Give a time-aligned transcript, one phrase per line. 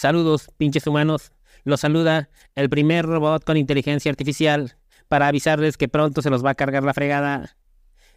[0.00, 1.30] Saludos, pinches humanos.
[1.62, 6.52] Los saluda el primer robot con inteligencia artificial para avisarles que pronto se los va
[6.52, 7.54] a cargar la fregada.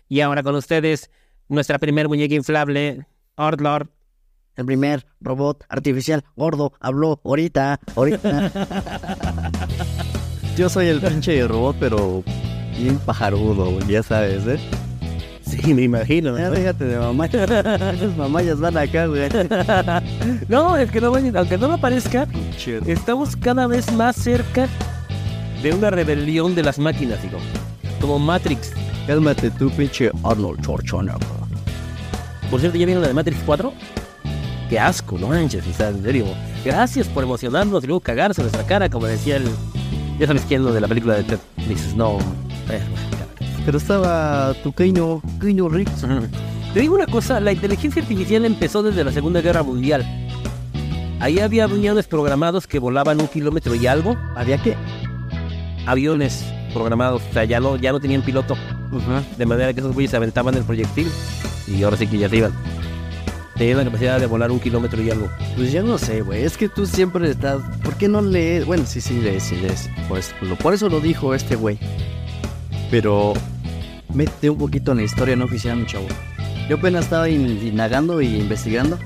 [0.07, 1.11] Y ahora con ustedes,
[1.49, 3.89] nuestra primer muñeca inflable, Ordlord.
[4.55, 8.51] El primer robot artificial gordo habló ahorita, ahorita.
[10.55, 12.23] Yo soy el pinche robot, pero
[12.77, 14.59] bien pajarudo, ya sabes, ¿eh?
[15.63, 16.37] Sí, me imagino.
[16.37, 17.25] Ya déjate de mamá.
[17.31, 19.29] Esas mamayas van acá, güey.
[20.47, 22.27] No, es que no, aunque no me parezca,
[22.85, 24.67] estamos cada vez más cerca
[25.61, 27.37] de una rebelión de las máquinas, digo.
[28.01, 28.71] Como Matrix.
[29.07, 31.15] Cálmate tú, pinche Arnold Chorchona.
[32.49, 33.73] Por cierto, ¿ya vieron la de Matrix 4?
[34.69, 36.25] Qué asco, no manches, sea, en serio.
[36.63, 39.45] Gracias por emocionarnos y luego cagarse en nuestra cara, como decía el.
[40.19, 41.39] Ya sabes quién, lo de la película de Ted.
[41.67, 42.17] Dices, no.
[42.69, 42.81] eh,
[43.65, 46.05] Pero estaba tu Keino, Keino Reeves.
[46.73, 50.05] Te digo una cosa, la inteligencia artificial empezó desde la Segunda Guerra Mundial.
[51.19, 54.17] Ahí había aviones programados que volaban un kilómetro y algo.
[54.35, 54.75] ¿Había qué?
[55.85, 58.57] Aviones programados, o sea, ya no, ya no tenían piloto.
[59.37, 61.07] De manera que esos güeyes se aventaban el proyectil
[61.67, 62.51] y ahora sí que ya se iban.
[63.55, 65.29] Tenían la capacidad de volar un kilómetro y algo.
[65.55, 66.43] Pues yo no sé, güey.
[66.43, 67.61] Es que tú siempre estás.
[67.83, 68.65] ¿Por qué no lees?
[68.65, 69.89] Bueno, sí, sí, lees, sí, lees.
[70.09, 71.77] Pues, lo- por eso lo dijo este güey.
[72.89, 73.33] Pero.
[74.13, 76.07] Mete un poquito en la historia no oficial, mi chavo.
[76.69, 78.97] Yo apenas estaba in- indagando y investigando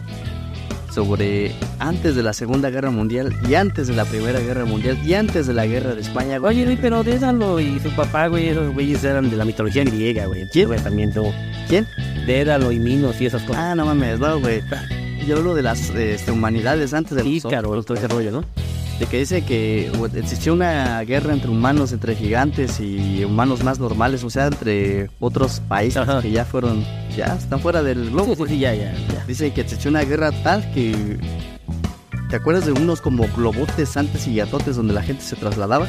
[0.93, 5.13] sobre antes de la Segunda Guerra Mundial y antes de la Primera Guerra Mundial y
[5.13, 6.55] antes de la Guerra de España, güey.
[6.55, 10.25] Oye, güey, pero Dédalo y su papá, güey, esos güeyes eran de la mitología griega,
[10.25, 10.47] güey.
[10.51, 10.67] ¿Quién?
[10.67, 11.23] Güey, también tú.
[11.67, 11.85] ¿Quién?
[12.25, 13.61] Dédalo y Minos y esas cosas.
[13.63, 14.61] Ah, no mames, no, güey.
[15.27, 18.43] Yo hablo de las este, humanidades antes de los Ícaro, todo ese rollo, ¿no?
[18.99, 24.23] De que dice que existió una guerra entre humanos, entre gigantes y humanos más normales,
[24.23, 26.21] o sea, entre otros países Ajá.
[26.21, 26.83] que ya fueron,
[27.15, 28.35] ya están fuera del globo.
[28.47, 29.23] Sí, ya, ya, ya.
[29.27, 31.17] Dice que existió una guerra tal que...
[32.29, 35.87] ¿Te acuerdas de unos como globotes antes y gatotes donde la gente se trasladaba?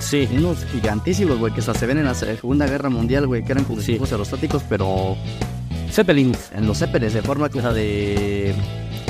[0.00, 0.26] Sí.
[0.32, 3.64] Unos gigantísimos, güey, que hasta se ven en la Segunda Guerra Mundial, güey, que eran
[3.64, 3.98] como Sí.
[4.02, 5.16] aerostáticos, pero
[5.90, 6.50] Zeppelins.
[6.54, 8.54] en los Zeppelins de forma cosa de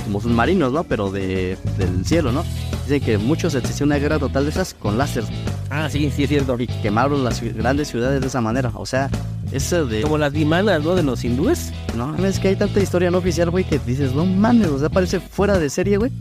[0.06, 0.84] como submarinos, ¿no?
[0.84, 2.44] Pero de del cielo, ¿no?
[2.87, 5.25] Dicen que muchos existió una guerra total de esas con láser
[5.69, 6.56] Ah, sí, sí, es cierto.
[6.59, 8.71] y quemaron las grandes ciudades de esa manera.
[8.75, 9.11] O sea,
[9.53, 10.94] eso de Como las vimanas, ¿no?
[10.94, 11.72] De los hindúes.
[11.97, 14.89] no es que hay tanta historia no oficial, güey, que dices, no mames, o sea,
[14.89, 16.12] parece fuera de serie, güey.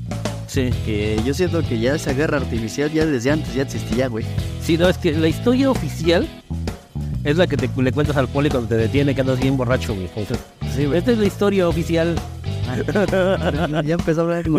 [0.48, 0.70] Sí.
[0.86, 4.26] Que yo siento que ya esa guerra artificial ya desde antes ya existía, güey.
[4.64, 6.28] Sí, no, es que la historia oficial
[7.24, 9.94] es la que te, le cuentas al poli cuando te detiene que andas bien borracho,
[9.94, 10.08] güey.
[10.16, 10.38] Entonces,
[10.76, 10.98] Sí, güey.
[11.00, 12.16] esta es la historia oficial.
[13.86, 14.50] ya empezó a hablar de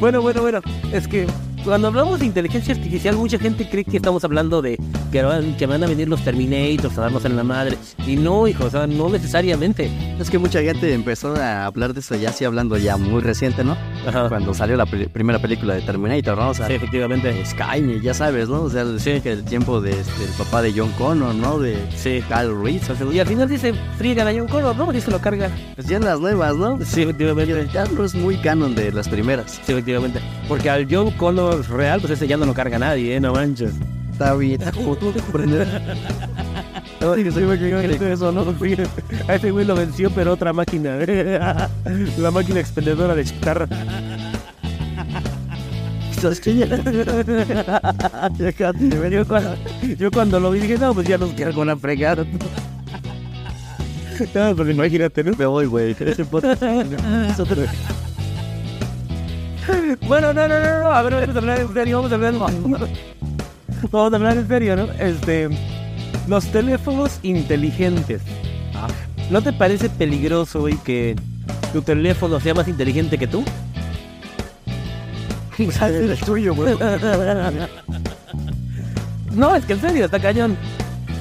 [0.00, 0.60] bueno, bueno, bueno.
[0.92, 1.26] Es que
[1.64, 4.78] cuando hablamos de inteligencia artificial, mucha gente cree que estamos hablando de
[5.10, 7.76] que van, que van a venir los Terminators a darnos en la madre.
[8.06, 9.90] Y no, hijo, o sea, no necesariamente.
[10.18, 13.64] Es que mucha gente empezó a hablar de eso ya así hablando ya muy reciente,
[13.64, 13.76] ¿no?
[14.06, 14.28] Ajá.
[14.28, 16.50] Cuando salió la pri- primera película de Terminator, ¿no?
[16.50, 17.44] O sea, Sí, efectivamente.
[17.44, 18.62] Skynet, ya sabes, ¿no?
[18.62, 21.58] O sea, decían que el tiempo de, este, papá de John Connor, ¿no?
[21.58, 22.22] De Sí.
[22.28, 24.92] Carl Reese, o sea, Y al final dice, friegan a John Connor, ¿no?
[24.92, 25.50] Y se lo carga.
[25.74, 26.78] pues ya en las nuevas, ¿no?
[26.84, 27.68] Sí, efectivamente.
[27.72, 29.60] Ya no es muy canon de las primeras.
[29.64, 30.20] Sí, efectivamente.
[30.48, 33.20] Porque al John Connor real, pues ese ya no lo carga nadie, ¿eh?
[33.20, 33.72] No manches.
[34.16, 35.68] Está bien, como tú comprendes.
[37.02, 38.40] No, sí, sí, güey, que- que eso, no.
[39.28, 40.96] A ese güey lo venció, pero otra máquina.
[42.18, 43.24] La máquina expendedora de.
[43.24, 43.52] Ya-
[49.10, 49.54] Yo cuando,
[49.98, 52.24] yo cuando lo vi dije, no, pues ya nos queda con la fregada.
[54.34, 55.32] No, pues imagínate, ¿no?
[55.36, 55.94] Me voy, güey.
[60.08, 62.34] Bueno, no, no, no, no, a ver, vamos a hablar en serio, vamos a hablar,
[63.90, 64.84] vamos a hablar en serio, ¿no?
[64.98, 65.48] Este,
[66.28, 68.22] los teléfonos inteligentes.
[68.74, 68.88] Ah,
[69.30, 71.16] ¿No te parece peligroso, güey, que
[71.72, 73.44] tu teléfono sea más inteligente que tú?
[75.72, 76.76] ¿Sabes el tuyo, güey?
[79.32, 80.56] No, es que en serio, está cañón.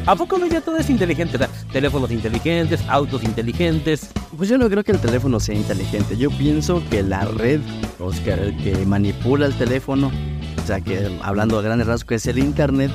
[0.06, 1.36] ¿A poco no ya todo es inteligente?
[1.36, 4.10] O sea, teléfonos inteligentes, autos inteligentes.
[4.38, 6.16] Pues yo no creo que el teléfono sea inteligente.
[6.16, 7.60] Yo pienso que la red,
[8.00, 10.12] o sea, el que manipula el teléfono,
[10.66, 12.90] o sea, que hablando a grandes rasgos, que es el internet,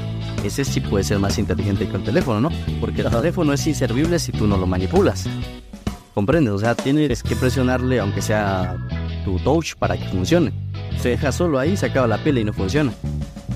[0.44, 2.50] ese sí puede ser más inteligente que el teléfono, ¿no?
[2.80, 5.26] Porque el teléfono es inservible si tú no lo manipulas.
[6.14, 6.52] ¿Comprendes?
[6.52, 8.76] O sea, tienes que presionarle, aunque sea
[9.24, 10.52] tu touch, para que funcione.
[11.00, 12.92] Se deja solo ahí, se acaba la pila y no funciona.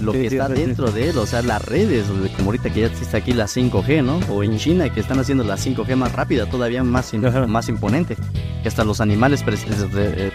[0.01, 2.05] Lo Sí, que sí, está sí, dentro de él, o sea, las redes,
[2.37, 4.21] como ahorita que ya existe aquí la 5G, ¿no?
[4.33, 8.17] O en China que están haciendo la 5G más rápida, todavía más, in- más imponente.
[8.63, 9.53] Que hasta los animales eh,
[9.97, 10.31] eh,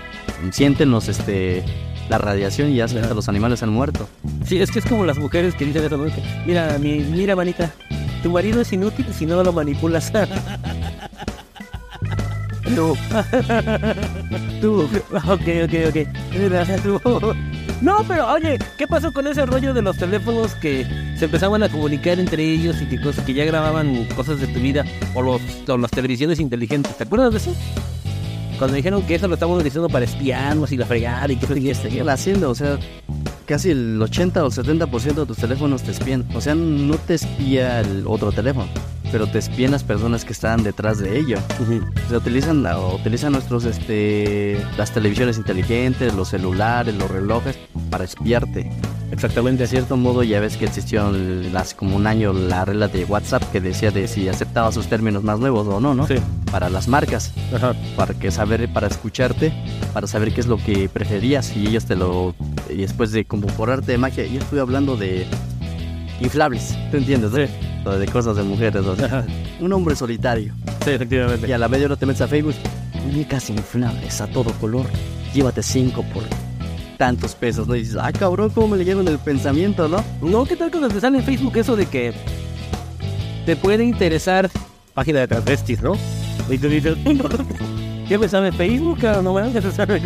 [0.52, 1.64] sienten los, este,
[2.09, 4.09] la radiación y ya hasta los animales han muerto.
[4.45, 5.97] Sí, es que es como las mujeres que dicen eso,
[6.45, 7.71] mira, mi, mira, manita,
[8.23, 10.11] tu marido es inútil si no lo manipulas.
[12.75, 12.95] Tú.
[14.61, 14.81] Tú.
[14.83, 16.07] Ok, ok, ok.
[16.38, 17.01] Mira, tú.
[17.81, 20.85] No, pero oye, ¿qué pasó con ese rollo de los teléfonos que
[21.17, 24.59] se empezaban a comunicar entre ellos y que cosas que ya grababan cosas de tu
[24.59, 24.85] vida
[25.15, 26.95] o los o las televisiones inteligentes?
[26.95, 27.56] ¿Te acuerdas de eso?
[28.59, 31.73] Cuando dijeron que eso lo estaban utilizando para espiarnos y la fregar y que Y
[31.73, 32.77] seguir haciendo, o sea,
[33.45, 36.25] casi el 80 o el 70% de tus teléfonos te espían.
[36.35, 38.67] O sea, no te espía el otro teléfono,
[39.11, 41.38] pero te espían las personas que están detrás de ello.
[42.09, 47.57] Se utilizan, o utilizan nuestros, este, las televisiones inteligentes, los celulares, los relojes
[47.89, 48.69] para espiarte.
[49.11, 51.11] Exactamente, De cierto modo, ya ves que existió
[51.56, 55.23] hace como un año la regla de WhatsApp que decía de si aceptaba sus términos
[55.23, 56.07] más nuevos o no, ¿no?
[56.07, 56.15] Sí.
[56.51, 57.73] Para las marcas, Ajá.
[57.95, 59.51] para que saber, para escucharte,
[59.94, 62.35] para saber qué es lo que preferías y ellos te lo,
[62.69, 65.25] y después de como por arte de magia, yo estuve hablando de
[66.21, 67.31] inflables, ¿tú entiendes?
[67.31, 67.69] no?
[67.86, 69.26] De cosas de mujeres, o sea, Ajá.
[69.60, 70.54] un hombre solitario.
[70.84, 71.48] Sí, efectivamente.
[71.48, 72.54] Y a la media hora te metes a Facebook,
[73.06, 74.86] muñecas inflables a todo color,
[75.34, 76.24] llévate cinco por
[76.98, 77.76] tantos pesos, ¿no?
[77.76, 80.04] Y dices, ah, cabrón, ¿cómo me leyeron el pensamiento, no?
[80.22, 82.14] No, ¿qué tal cuando te sale en Facebook eso de que
[83.46, 84.50] te puede interesar
[84.94, 85.94] página de transvestis, ¿no?
[86.50, 86.96] Y tú dices,
[88.08, 89.00] ¿qué me sabe Facebook?
[89.24, 90.02] No me hagas sabe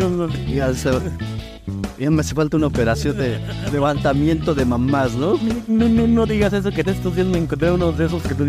[1.98, 3.38] ya me hace falta una operación de
[3.72, 5.38] levantamiento de mamás, ¿no?
[5.68, 8.34] No, no, no digas eso, que en estos días me encontré unos de esos que
[8.34, 8.44] tú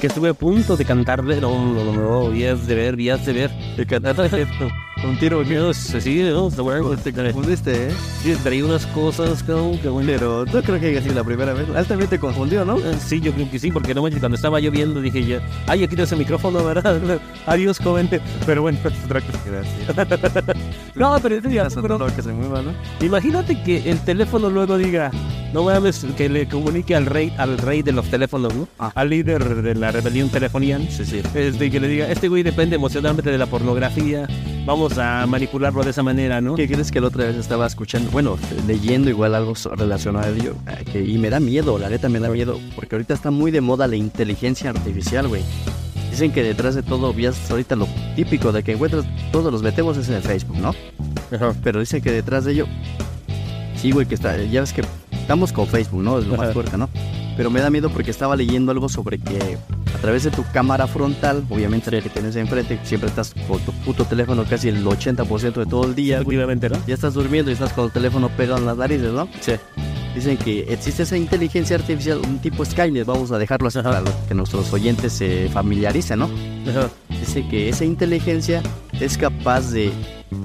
[0.00, 1.40] que estuve a punto de cantarle.
[1.40, 3.50] No, no, no, no, vías de ver, vías de ver.
[5.02, 5.06] De.
[5.06, 6.96] Un tiro que No, sí, no, bueno.
[6.96, 7.90] te confundiste, ¿eh?
[8.22, 10.10] Sí, traía unas cosas, cabrón, que bueno.
[10.12, 11.68] Pero no creo que haya sido la primera vez.
[11.68, 12.78] Él también te confundió, ¿no?
[12.78, 15.96] Eh, Sí, yo creo que sí, porque no cuando estaba lloviendo dije yo, ay, aquí
[16.12, 17.20] el micrófono, ¿verdad?
[17.46, 18.08] Adiós, joven.
[18.46, 18.78] Pero bueno.
[19.08, 20.56] Gracias.
[20.96, 22.72] No, pero pero no, que se mueva, ¿no?
[23.04, 25.10] imagínate que el teléfono luego diga,
[25.52, 28.66] no mames, que le comunique al rey, al rey de los teléfonos, ¿no?
[28.78, 28.92] Ah.
[28.94, 30.88] Al líder de la rebelión telefonial.
[30.90, 31.20] Sí, sí.
[31.34, 34.26] Este, que le diga, este güey depende emocionalmente de la pornografía,
[34.66, 36.54] vamos a manipularlo de esa manera, ¿no?
[36.56, 38.10] ¿Qué crees que la otra vez estaba escuchando?
[38.10, 38.36] Bueno,
[38.66, 40.54] leyendo igual algo relacionado a ello.
[40.92, 42.58] que- y me da miedo, la neta me da miedo.
[42.74, 45.42] Porque ahorita está muy de moda la inteligencia artificial, güey.
[46.10, 49.96] Dicen que detrás de todo, vías ahorita lo típico de que encuentras todos los metemos
[49.96, 50.74] es en el Facebook, ¿no?
[51.30, 51.54] Ajá.
[51.62, 52.66] Pero dicen que detrás de ello,
[53.76, 54.82] sí, güey, que está, ya ves que
[55.12, 56.18] estamos con Facebook, ¿no?
[56.18, 56.88] Es lo más fuerte, ¿no?
[57.36, 59.58] Pero me da miedo porque estaba leyendo algo sobre que
[59.94, 63.72] a través de tu cámara frontal, obviamente la que tienes enfrente, siempre estás con tu
[63.72, 66.16] puto teléfono casi el 80% de todo el día.
[66.16, 66.76] Efectivamente, ¿no?
[66.86, 69.28] Ya estás durmiendo y estás con el teléfono pegado en las narices, ¿no?
[69.40, 69.52] Sí.
[70.14, 74.34] Dicen que existe esa inteligencia artificial, un tipo Skynet, vamos a dejarlo así para que
[74.34, 76.30] nuestros oyentes se familiaricen, ¿no?
[76.66, 76.88] Ajá.
[77.20, 78.62] Dice que esa inteligencia
[78.98, 79.92] es capaz de,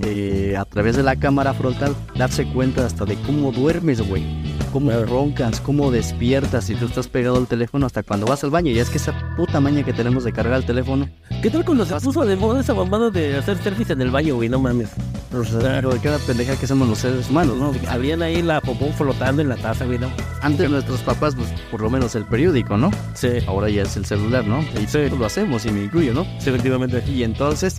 [0.04, 4.24] eh, a través de la cámara frontal, darse cuenta hasta de cómo duermes, güey.
[4.72, 8.72] Cómo roncas, cómo despiertas si tú estás pegado al teléfono hasta cuando vas al baño.
[8.72, 11.10] Y es que esa puta maña que tenemos de cargar el teléfono.
[11.42, 14.36] ¿Qué tal cuando se puso de moda esa mamada de hacer selfies en el baño,
[14.36, 14.48] güey?
[14.48, 14.90] No mames.
[15.30, 17.74] Pero de cada pendeja que somos los seres humanos, ¿no?
[17.90, 20.10] Habrían ahí la popón flotando en la taza, güey, ¿no?
[20.42, 22.92] Antes nuestros papás, pues por lo menos el periódico, ¿no?
[23.14, 23.30] Sí.
[23.48, 24.62] Ahora ya es el celular, ¿no?
[24.82, 25.00] Y Sí.
[25.18, 26.24] lo hacemos y me incluyo, ¿no?
[26.40, 27.04] Sí, efectivamente.
[27.10, 27.78] Y entonces,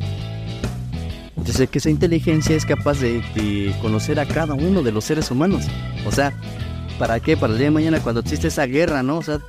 [1.36, 5.30] dice que esa inteligencia es capaz de, de conocer a cada uno de los seres
[5.30, 5.64] humanos.
[6.06, 6.32] O sea,
[7.02, 7.36] ¿para qué?
[7.36, 9.18] Para el día de mañana cuando existe esa guerra, ¿no?
[9.18, 9.40] O sea,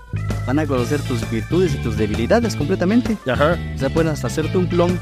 [0.48, 3.16] van a conocer tus virtudes y tus debilidades completamente.
[3.32, 3.60] Ajá.
[3.76, 5.00] O sea, pueden hasta hacerte un clon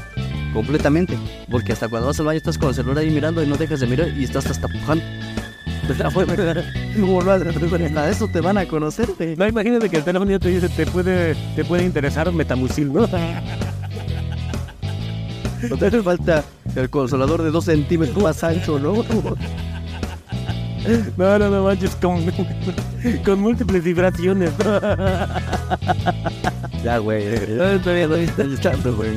[0.52, 1.16] completamente.
[1.50, 3.80] Porque hasta cuando vas al baño estás con el celular ahí mirando y no dejas
[3.80, 5.02] de mirar y estás hasta pujando.
[7.86, 9.34] Hasta eso te van a conocer, güey.
[9.34, 13.08] No, imagínate que el teléfono ya te dice, te puede, te puede interesar metamucil, ¿no?
[15.70, 16.44] No te hace falta
[16.76, 19.04] el consolador de dos centímetros más ancho, ¿no?
[21.16, 22.24] No, no, no manches, con,
[23.24, 24.50] con múltiples vibraciones.
[26.82, 27.24] Ya, güey.
[27.50, 29.10] No, todavía no está echando, güey.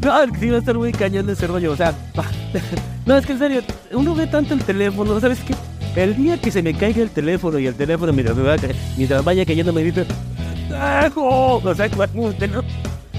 [0.00, 1.92] No, es que sí va a estar muy cañón ese rollo, o sea...
[3.04, 5.56] No, es que en serio, uno ve tanto el teléfono, ¿sabes qué?
[6.00, 8.54] El día que se me caiga el teléfono y el teléfono mientras, me va,
[8.96, 10.06] mientras vaya cayendo me dice...
[10.72, 11.56] ¡Ajo!
[11.56, 12.62] O sea, ¿no?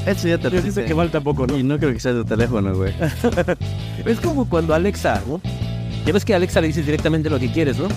[0.05, 1.57] Eso ya te Yo dice que falta poco, ¿no?
[1.57, 2.93] Y no creo que sea tu teléfono, güey.
[4.05, 5.39] Es como cuando Alexa, ¿no?
[6.05, 7.87] Ya ves que a Alexa le dices directamente lo que quieres, ¿no?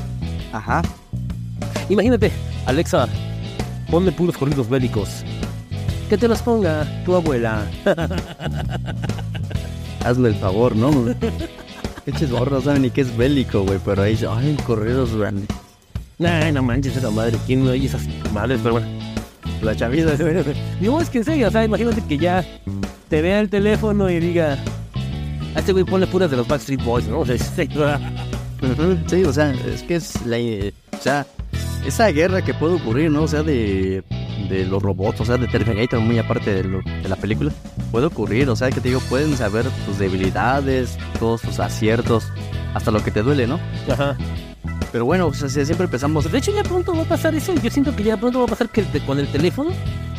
[0.53, 0.83] Ajá.
[1.89, 2.31] Imagínate,
[2.67, 3.09] Alexa,
[3.91, 5.25] ponme puros corridos bélicos.
[6.09, 7.67] Que te los ponga tu abuela.
[10.05, 10.91] Hazme el favor, ¿no?
[12.07, 13.81] Eches gorros, no saben ni qué es bélico, güey.
[13.85, 15.33] Pero ahí dice, ay, corridos, güey.
[16.25, 17.37] Ay, no manches, esa madre.
[17.47, 18.61] ¿Quién no oye esas madres?
[18.63, 18.87] Pero bueno.
[19.63, 20.13] La chaviza.
[20.81, 22.45] Digo, es que en serio, o sea, imagínate que ya
[23.09, 24.59] te vea el teléfono y diga...
[25.57, 27.21] A este güey ponle puras de los Backstreet Boys, ¿no?
[27.21, 30.39] O sea, sí, o sea, es que es la.
[30.39, 31.27] eh, O sea,
[31.87, 33.23] esa guerra que puede ocurrir, ¿no?
[33.23, 34.03] O sea, de.
[34.51, 37.51] de los robots, o sea, de Terminator, muy aparte de, lo- de la película,
[37.91, 42.25] puede ocurrir, o sea, que te digo, pueden saber tus debilidades, todos tus aciertos,
[42.75, 43.59] hasta lo que te duele, ¿no?
[43.91, 44.17] Ajá.
[44.93, 47.55] Pero bueno, o sea, si- siempre empezamos, De hecho, ya pronto va a pasar eso.
[47.63, 49.71] Yo siento que ya pronto va a pasar que te- con el teléfono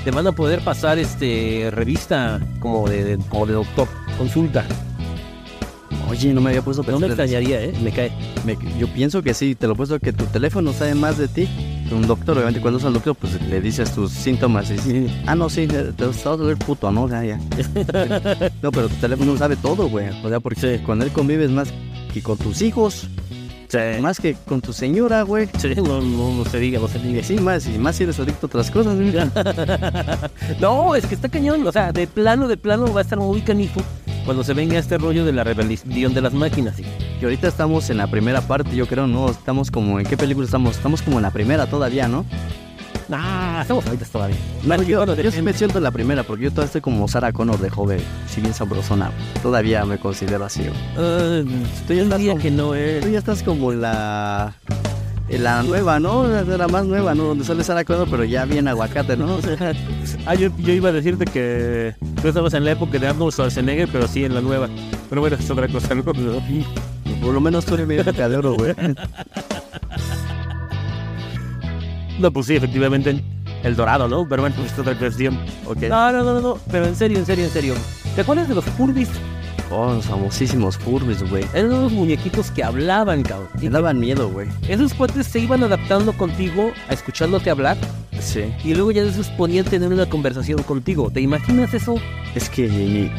[0.04, 4.66] te van a poder pasar este revista como de, de- como de doctor, consulta.
[6.10, 7.74] Oye, no me había puesto a No me pensar extrañaría, ¿eh?
[7.84, 8.12] Me cae.
[8.46, 11.48] Me- yo pienso que sí, te lo puesto que tu teléfono sabe más de ti
[11.88, 12.36] que un doctor.
[12.38, 15.68] Obviamente, cuando es un doctor, pues le dices tus síntomas y dices, ah, no, sí,
[15.68, 17.08] te te vas a doler puto, ¿no?
[17.10, 17.38] Ya, ya.
[18.62, 20.08] no, pero tu teléfono sabe todo, güey.
[20.24, 21.70] O sea, porque con él convives más
[22.14, 23.08] que con tus hijos,
[23.70, 23.80] Sí.
[24.02, 25.50] más que con tu señora, güey.
[25.60, 27.20] Sí, no, no, no se diga, no se diga.
[27.20, 28.96] así más, y más si eres adicto a otras cosas.
[30.62, 31.68] No, es que está cañón.
[31.68, 33.82] O sea, de plano, de plano va a estar muy canijo
[34.28, 36.76] cuando se venga este rollo de la rebelión de las máquinas.
[36.80, 39.30] Y ahorita estamos en la primera parte, yo creo, ¿no?
[39.32, 40.76] Estamos como, ¿en qué película estamos?
[40.76, 42.26] Estamos como en la primera todavía, ¿no?
[43.10, 44.36] Ah, estamos ahorita todavía.
[44.66, 47.58] Bueno, yo, sí me siento en la primera, porque yo todavía estoy como Sarah Connor
[47.60, 49.12] de joven, si bien sabrosona.
[49.42, 50.64] Todavía me considero así.
[50.98, 51.42] Ah,
[51.88, 53.00] Tú ya estás como- que no eh.
[53.02, 54.54] Tú ya estás como la...
[55.30, 56.26] La nueva, ¿no?
[56.26, 57.24] La, la más nueva, ¿no?
[57.26, 59.38] Donde sale Sarah Connor, pero ya bien aguacate, ¿no?
[60.26, 63.90] Ah, yo, yo iba a decirte que tú estabas en la época de Arnold Schwarzenegger,
[63.92, 64.70] pero sí en la nueva.
[65.10, 66.04] Pero bueno, es otra cosa, ¿no?
[67.22, 68.74] Por lo menos tú eres mi época de oro, güey.
[72.20, 73.24] No, pues sí, efectivamente,
[73.64, 74.28] el dorado, ¿no?
[74.28, 75.38] Pero bueno, pues es otra cuestión.
[75.66, 75.84] Ok.
[75.84, 77.76] No, no, no, no, no, pero en serio, en serio, en serio.
[78.16, 79.10] ¿Te acuerdas de los Furbies?
[79.70, 81.46] Oh, los famosísimos Furbies, güey.
[81.54, 83.50] Eran unos muñequitos que hablaban, cabrón.
[83.60, 84.48] Y Me daban miedo, güey.
[84.70, 87.76] esos cuates se iban adaptando contigo, a escuchándote hablar,
[88.20, 88.46] Sí.
[88.64, 91.12] y luego ya después podían tener una conversación contigo.
[91.12, 91.96] ¿Te imaginas eso?
[92.34, 93.12] Es que...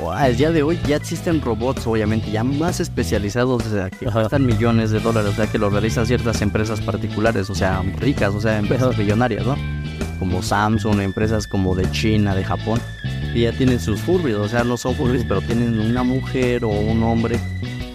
[0.00, 4.06] Wow, el día de hoy ya existen robots, obviamente, ya más especializados, o sea, que
[4.08, 4.20] Ajá.
[4.20, 8.34] cuestan millones de dólares, o sea, que lo realizan ciertas empresas particulares, o sea, ricas,
[8.34, 9.56] o sea, empresas millonarias, ¿no?
[10.18, 12.80] Como Samsung, empresas como de China, de Japón,
[13.36, 16.70] y ya tienen sus Furbies, o sea, no son Furbies, pero tienen una mujer o
[16.70, 17.38] un hombre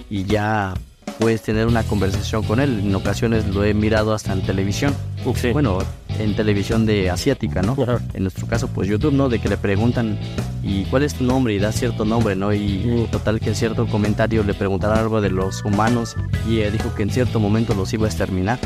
[0.07, 0.75] y ya
[1.17, 2.79] puedes tener una conversación con él.
[2.79, 4.93] En ocasiones lo he mirado hasta en televisión.
[5.35, 5.51] Sí.
[5.51, 5.79] Bueno,
[6.19, 7.73] en televisión de asiática, ¿no?
[7.73, 7.99] Ajá.
[8.13, 9.29] En nuestro caso, pues YouTube, ¿no?
[9.29, 10.19] De que le preguntan,
[10.61, 11.55] ¿y cuál es tu nombre?
[11.55, 12.53] Y da cierto nombre, ¿no?
[12.53, 16.17] Y total que en cierto comentario le preguntaron algo de los humanos
[16.47, 18.59] y eh, dijo que en cierto momento los iba a exterminar.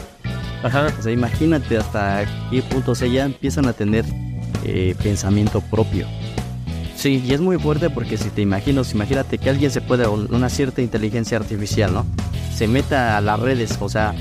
[0.62, 0.94] Ajá.
[1.00, 4.03] O sea, imagínate hasta qué punto, o sea, ya empiezan a tener
[4.65, 6.05] eh, pensamiento propio.
[7.05, 10.50] Sí, y es muy fuerte porque si te imaginas, imagínate que alguien se puede, una
[10.50, 12.03] cierta inteligencia artificial, ¿no?
[12.51, 14.15] Se meta a las redes, o sea,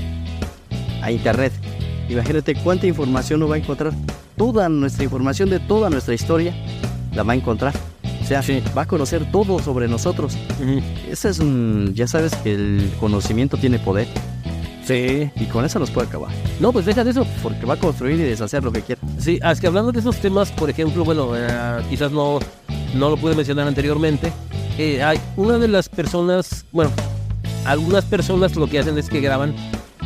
[1.01, 1.51] a internet.
[2.09, 3.91] Imagínate cuánta información no va a encontrar.
[4.37, 6.53] Toda nuestra información de toda nuestra historia
[7.15, 7.73] la va a encontrar.
[8.21, 8.61] O sea, Sí.
[8.77, 10.37] va a conocer todo sobre nosotros.
[11.09, 14.05] Ese es un, ya sabes que el conocimiento tiene poder
[14.85, 15.31] Sí.
[15.35, 16.29] y con eso nos puede acabar.
[16.59, 17.25] No, pues deja de eso.
[17.41, 19.01] Porque va a construir y deshacer lo que quiera.
[19.17, 21.47] Sí, es que hablando de esos temas, por ejemplo, bueno, eh,
[21.89, 22.37] quizás no,
[22.95, 24.31] no lo pude mencionar anteriormente.
[24.77, 26.91] eh, hay una de las personas, bueno,
[27.65, 29.53] algunas personas lo que hacen es que graban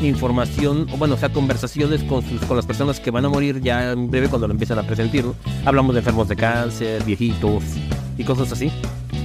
[0.01, 3.61] información, o bueno, o sea, conversaciones con, sus, con las personas que van a morir
[3.61, 5.25] ya en breve cuando lo empiezan a presentar.
[5.25, 5.35] ¿no?
[5.65, 7.63] Hablamos de enfermos de cáncer, viejitos
[8.17, 8.71] y cosas así.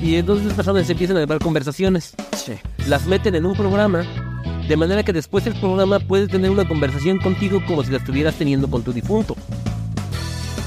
[0.03, 2.55] Y entonces las personas empiezan a grabar conversaciones, Sí.
[2.89, 4.05] las meten en un programa,
[4.67, 8.35] de manera que después el programa puede tener una conversación contigo como si la estuvieras
[8.35, 9.37] teniendo con tu difunto.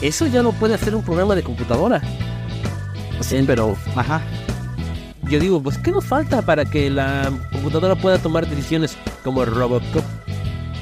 [0.02, 2.02] Eso ya no puede hacer un programa de computadora.
[3.22, 4.22] Sí, pero, ajá.
[5.30, 10.04] Yo digo, pues, ¿qué nos falta para que la computadora pueda tomar decisiones como Robocop?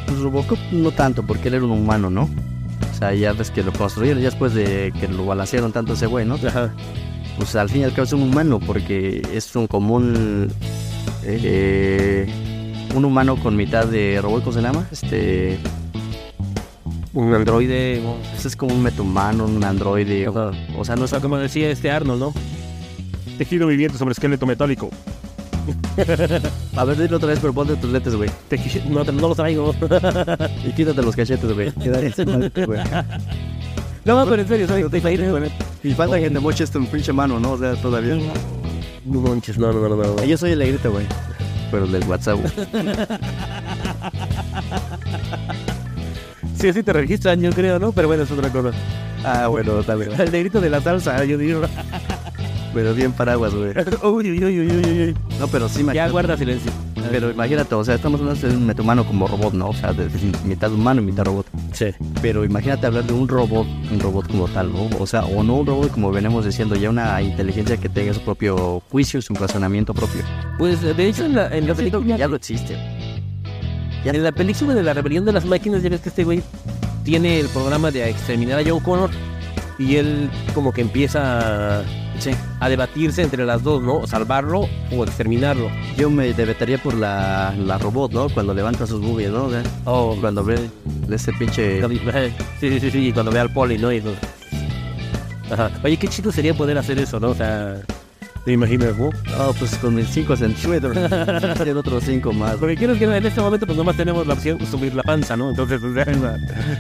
[0.06, 2.30] Pues Robocop no tanto, porque él era un humano, ¿no?
[2.92, 6.06] O sea, ya ves que lo construyeron, ya después de que lo balancearon tanto ese
[6.06, 6.36] güey, ¿no?
[6.36, 6.74] Ajá.
[7.38, 10.50] Pues al fin y al cabo es un humano, porque es un común.
[11.24, 12.28] eh,
[12.94, 14.88] un humano con mitad de robot, ¿cómo se llama?
[14.92, 15.58] Este.
[17.16, 18.04] Un androide.
[18.06, 20.28] o- Pues es como un metahumano, un androide.
[20.28, 20.34] O
[20.86, 21.10] sea, no O es.
[21.10, 22.34] sea, como decía este Arnold, ¿no?
[23.40, 24.90] Tejido viviente sobre esqueleto metálico.
[26.76, 28.30] A ver, dile otra vez, pero ponte tus lentes, güey.
[28.90, 29.74] No, no lo traigo.
[30.66, 31.72] Y quítate los cachetes, güey.
[31.72, 32.14] Güey.
[34.06, 35.52] no, pero en serio, soy te imaginas?
[35.84, 37.54] Y falta que te moches tu pinche mano, ¿no?
[37.54, 38.16] O sea, todavía.
[39.06, 40.24] No manches, no, no, no, no.
[40.24, 41.06] Yo soy el negrito, güey.
[41.72, 42.40] Pero el del WhatsApp,
[46.66, 47.92] Sí, así te registran, yo creo, ¿no?
[47.92, 48.72] Pero bueno, es otra cosa.
[49.24, 50.20] Ah, bueno, también.
[50.20, 51.62] El negrito de la salsa, yo digo.
[52.74, 53.72] Pero bien paraguas, güey.
[54.04, 55.16] Uy, uy, uy, uy, uy.
[55.40, 56.12] No, pero sí, Ya imagínate.
[56.12, 56.72] guarda silencio.
[57.10, 59.70] Pero imagínate, o sea, estamos hablando de un metahumano como robot, ¿no?
[59.70, 61.46] O sea, de, de mitad humano y mitad robot.
[61.72, 61.86] Sí.
[62.22, 64.90] Pero imagínate hablar de un robot, un robot como tal, ¿no?
[65.00, 68.20] O sea, o no un robot como venimos diciendo, ya una inteligencia que tenga su
[68.22, 70.22] propio juicio, su razonamiento propio.
[70.58, 72.76] Pues de hecho en la, en la película ya lo existe.
[74.14, 76.42] En la película de la rebelión de las máquinas ya ves que este güey
[77.04, 79.10] tiene el programa de exterminar a John Connor
[79.80, 81.84] y él como que empieza a,
[82.18, 82.32] Sí.
[82.62, 84.08] a debatirse entre las dos, ¿no?
[84.08, 85.70] Salvarlo o exterminarlo.
[85.98, 88.30] Yo me debetaría por la, la robot, ¿no?
[88.30, 89.50] Cuando levanta sus boobies, ¿no?
[89.84, 90.58] Oh, Cuando ve
[91.12, 91.82] ese pinche...
[91.82, 92.00] Sí,
[92.62, 93.92] sí, sí, sí, y cuando ve al poli, ¿no?
[93.92, 94.14] Y lo-
[95.52, 95.70] Ajá.
[95.84, 97.30] Oye, qué chido sería poder hacer eso, ¿no?
[97.32, 97.82] O sea,
[98.46, 99.10] ¿te imaginas, no?
[99.40, 100.96] Oh, pues con mis 5 centímetros.
[101.12, 102.56] Hacer otros 5 más.
[102.56, 105.36] Porque quiero que en este momento pues nomás tenemos la opción de subir la panza,
[105.36, 105.50] ¿no?
[105.50, 106.38] Entonces, o sea, la-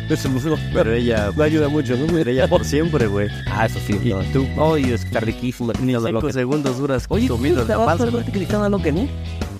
[0.09, 1.31] eso no, Pero ella...
[1.35, 2.05] no ayuda mucho, ¿no?
[2.07, 3.27] Pero ella por siempre, güey.
[3.51, 3.99] Ah, eso sí.
[4.03, 4.21] Y no.
[4.31, 4.45] tú,
[4.75, 5.73] es que está riquísimo.
[5.81, 8.05] Ni Todo lo 5 que- segundos duras Oye, en la panza.
[8.05, 8.23] güey.
[8.25, 9.01] que Cristiano lo que no?
[9.01, 9.07] No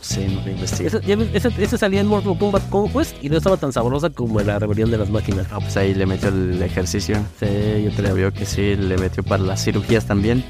[0.01, 0.88] sé, no lo investigué.
[0.89, 4.39] Esa, ya esa, esa salía en Mortal Kombat Conquest y no estaba tan sabrosa como
[4.39, 5.47] en la rebelión de las máquinas.
[5.51, 7.17] Ah, pues ahí le metió el ejercicio.
[7.39, 7.45] Sí,
[7.83, 10.43] yo Le vio que sí, le metió para las cirugías también.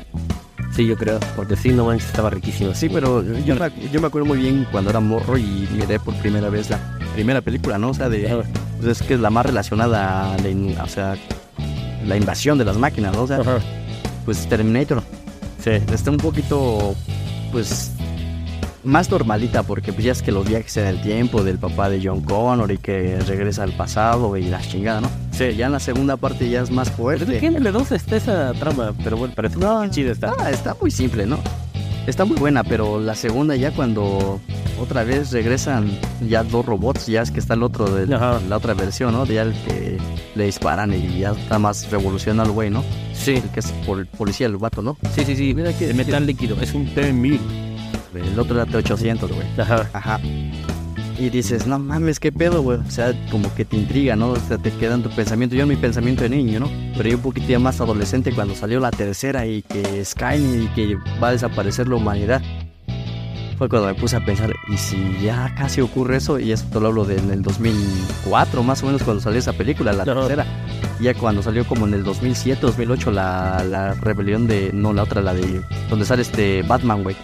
[0.76, 1.20] Sí, yo creo.
[1.38, 2.74] Porque sí, no manches, estaba riquísimo.
[2.74, 6.14] Sí, pero yo me, yo me acuerdo muy bien cuando era morro y miré por
[6.16, 6.80] primera vez la
[7.14, 7.92] primera película, ¿no?
[7.92, 8.44] O sea, de,
[8.82, 11.16] pues es que es la más relacionada a la, o sea,
[12.06, 13.24] la invasión de las máquinas, ¿no?
[13.24, 13.60] O sea, Ajá.
[14.26, 15.02] pues Terminator.
[15.64, 15.72] Sí.
[15.94, 16.94] Está un poquito,
[17.54, 17.92] pues,
[18.84, 22.00] más normalita porque pues ya es que los viajes en el tiempo del papá de
[22.04, 25.10] John Connor y que regresa al pasado y la chingada, ¿no?
[25.38, 25.56] Sí.
[25.56, 27.40] Ya en la segunda parte ya es más Pero de fuerte.
[27.40, 30.34] qué en L2 está esa trama, pero bueno, parece No, que chida está.
[30.40, 31.40] Ah, está muy simple, ¿no?
[32.08, 34.40] Está muy buena, pero la segunda ya cuando
[34.80, 35.90] otra vez regresan
[36.28, 38.40] ya dos robots, ya es que está el otro de Ajá.
[38.48, 39.26] la otra versión, ¿no?
[39.26, 39.98] Ya el que
[40.36, 42.84] le disparan y ya está más revolucionado el güey, ¿no?
[43.14, 43.38] Sí.
[43.44, 44.98] El que es por policía el vato, ¿no?
[45.16, 45.54] Sí, sí, sí.
[45.56, 46.56] Mira que de metal líquido.
[46.62, 47.40] Es un T1000.
[48.14, 49.48] El otro era T800, güey.
[49.58, 49.90] Ajá.
[49.92, 50.20] Ajá.
[51.18, 52.80] Y dices, no mames, qué pedo, güey.
[52.80, 54.32] O sea, como que te intriga, ¿no?
[54.32, 55.56] O sea, te queda en tu pensamiento.
[55.56, 56.70] Yo en mi pensamiento de niño, ¿no?
[56.98, 60.68] Pero yo un poquito ya más adolescente cuando salió la tercera y que Skynet y
[60.76, 62.42] que va a desaparecer la humanidad.
[63.58, 66.38] Fue cuando me puse a pensar, ¿y si ya casi ocurre eso?
[66.40, 69.54] Y eso te lo hablo de en el 2004, más o menos, cuando salió esa
[69.54, 70.14] película, la Ajá.
[70.14, 70.46] tercera.
[71.00, 74.72] Ya cuando salió como en el 2007, 2008, la, la rebelión de...
[74.74, 75.62] No, la otra, la de...
[75.90, 77.16] Donde sale este Batman, güey.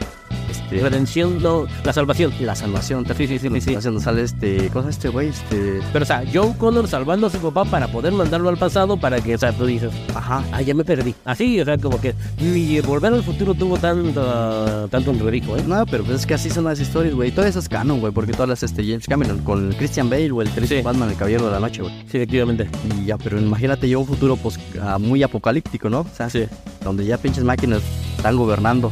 [0.79, 2.33] Redención, no, la salvación.
[2.39, 3.05] la salvación.
[3.17, 3.75] Sí, sí, sí, sí, sí.
[3.75, 7.39] Haciendo sale este, cosa este güey, este, Pero, o sea, John Connor salvando a su
[7.39, 10.43] papá para poder mandarlo al pasado para que, o sea, tú dices, ajá.
[10.51, 11.13] ah, ya me perdí.
[11.25, 15.63] Así, o sea, como que ni volver al futuro tuvo tanto, tanto enredijo, ¿eh?
[15.67, 17.31] No, pero pues es que así son las historias, güey.
[17.31, 20.47] Todo eso es canon, güey, porque todas las este James Cameron con Christian Bale, güey,
[20.47, 20.81] el triste Sí.
[20.83, 21.93] Batman, el caballero de la noche, güey.
[22.09, 22.69] Sí, efectivamente.
[23.01, 26.01] Y ya, pero imagínate yo un futuro pues ah, muy apocalíptico, ¿no?
[26.01, 26.45] O sea, Sí.
[26.83, 27.81] donde ya pinches máquinas
[28.17, 28.91] están gobernando.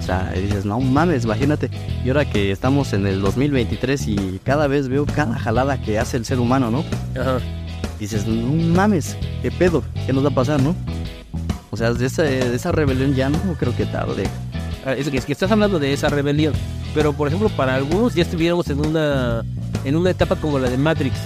[0.00, 1.70] O sea, y dices, no mames, imagínate.
[2.04, 6.16] Y ahora que estamos en el 2023 y cada vez veo cada jalada que hace
[6.16, 6.84] el ser humano, ¿no?
[7.20, 7.38] Ajá.
[7.98, 10.74] dices, no mames, qué pedo, qué nos va a pasar, ¿no?
[11.70, 14.24] O sea, de esa, de esa rebelión ya no creo que tarde.
[14.84, 16.54] Ah, Es que, es que estás hablando de esa rebelión.
[16.94, 19.44] Pero, por ejemplo, para algunos ya estuviéramos en una,
[19.84, 21.16] en una etapa como la de Matrix,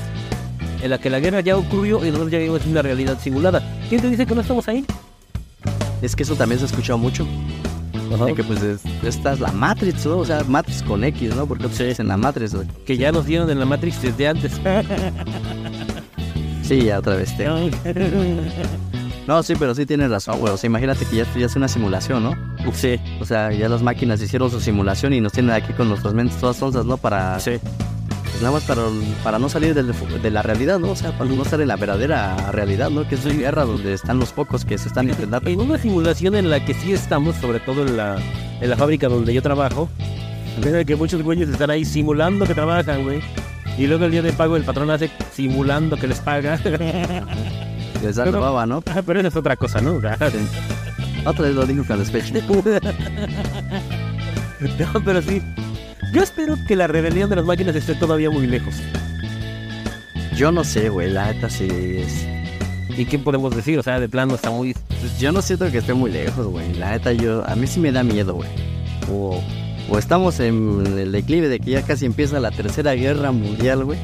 [0.82, 3.62] en la que la guerra ya ocurrió y nosotros ya vivimos en una realidad simulada.
[3.88, 4.84] ¿Quién te dice que no estamos ahí?
[6.02, 7.26] Es que eso también se ha escuchado mucho.
[8.12, 8.24] Ajá.
[8.26, 10.18] De que pues es- esta es la Matrix, ¿no?
[10.18, 11.46] O sea, Matrix con X, ¿no?
[11.46, 11.84] Porque Sí.
[11.84, 12.66] es en la Matrix, güey.
[12.86, 14.60] Que ya nos dieron en la Matrix desde antes.
[16.62, 17.36] Sí, ya otra vez.
[17.36, 17.46] te-
[19.26, 20.52] No, sí, pero sí tienes razón, güey.
[20.52, 22.34] O sea, imagínate que ya, ya es una simulación, ¿no?
[22.72, 26.14] sí, O sea, ya las máquinas hicieron su simulación y nos tienen aquí con nuestras
[26.14, 26.96] mentes todas sonzas, ¿no?
[26.96, 27.52] Para, sí.
[28.34, 28.82] Pues nada más para,
[29.22, 29.92] para no salir del-
[30.22, 30.90] de la realidad, ¿no?
[30.90, 33.06] O sea, para no estar en la verdadera realidad, ¿no?
[33.06, 35.48] Que es una guerra donde están los pocos que se están intentando.
[35.48, 38.16] En una simulación en la que sí estamos, sobre todo en la,
[38.60, 39.88] en la fábrica donde yo trabajo,
[40.60, 43.20] ven que muchos güeyes están ahí simulando que trabajan, güey.
[43.78, 46.58] Y luego el día de pago el patrón hace simulando que les paga.
[48.02, 48.80] Les baba, ¿no?
[48.82, 49.94] Pero eso es otra cosa, ¿no?
[49.96, 50.18] Otra
[51.46, 52.34] vez lo digo con despecho.
[54.78, 55.42] No, pero sí.
[56.14, 58.76] Yo espero que la rebelión de las máquinas esté todavía muy lejos.
[60.36, 62.24] Yo no sé, güey, la neta sí es...
[62.96, 63.80] ¿Y qué podemos decir?
[63.80, 64.74] O sea, de plano está muy...
[65.00, 66.72] pues, yo no siento que esté muy lejos, güey.
[66.74, 67.44] La neta, yo...
[67.48, 68.48] A mí sí me da miedo, güey.
[69.10, 69.42] O,
[69.90, 73.98] o estamos en el declive de que ya casi empieza la tercera guerra mundial, güey.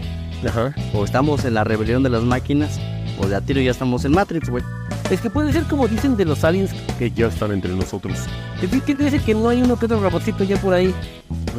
[0.44, 0.74] Ajá.
[0.92, 2.80] O estamos en la rebelión de las máquinas.
[3.20, 4.64] O de a tiro ya estamos en Matrix, güey.
[5.10, 8.18] Es que puede ser como dicen de los aliens que ya están entre nosotros.
[8.60, 10.92] ¿Qué te dice que no hay uno que otro robotcito ya por ahí?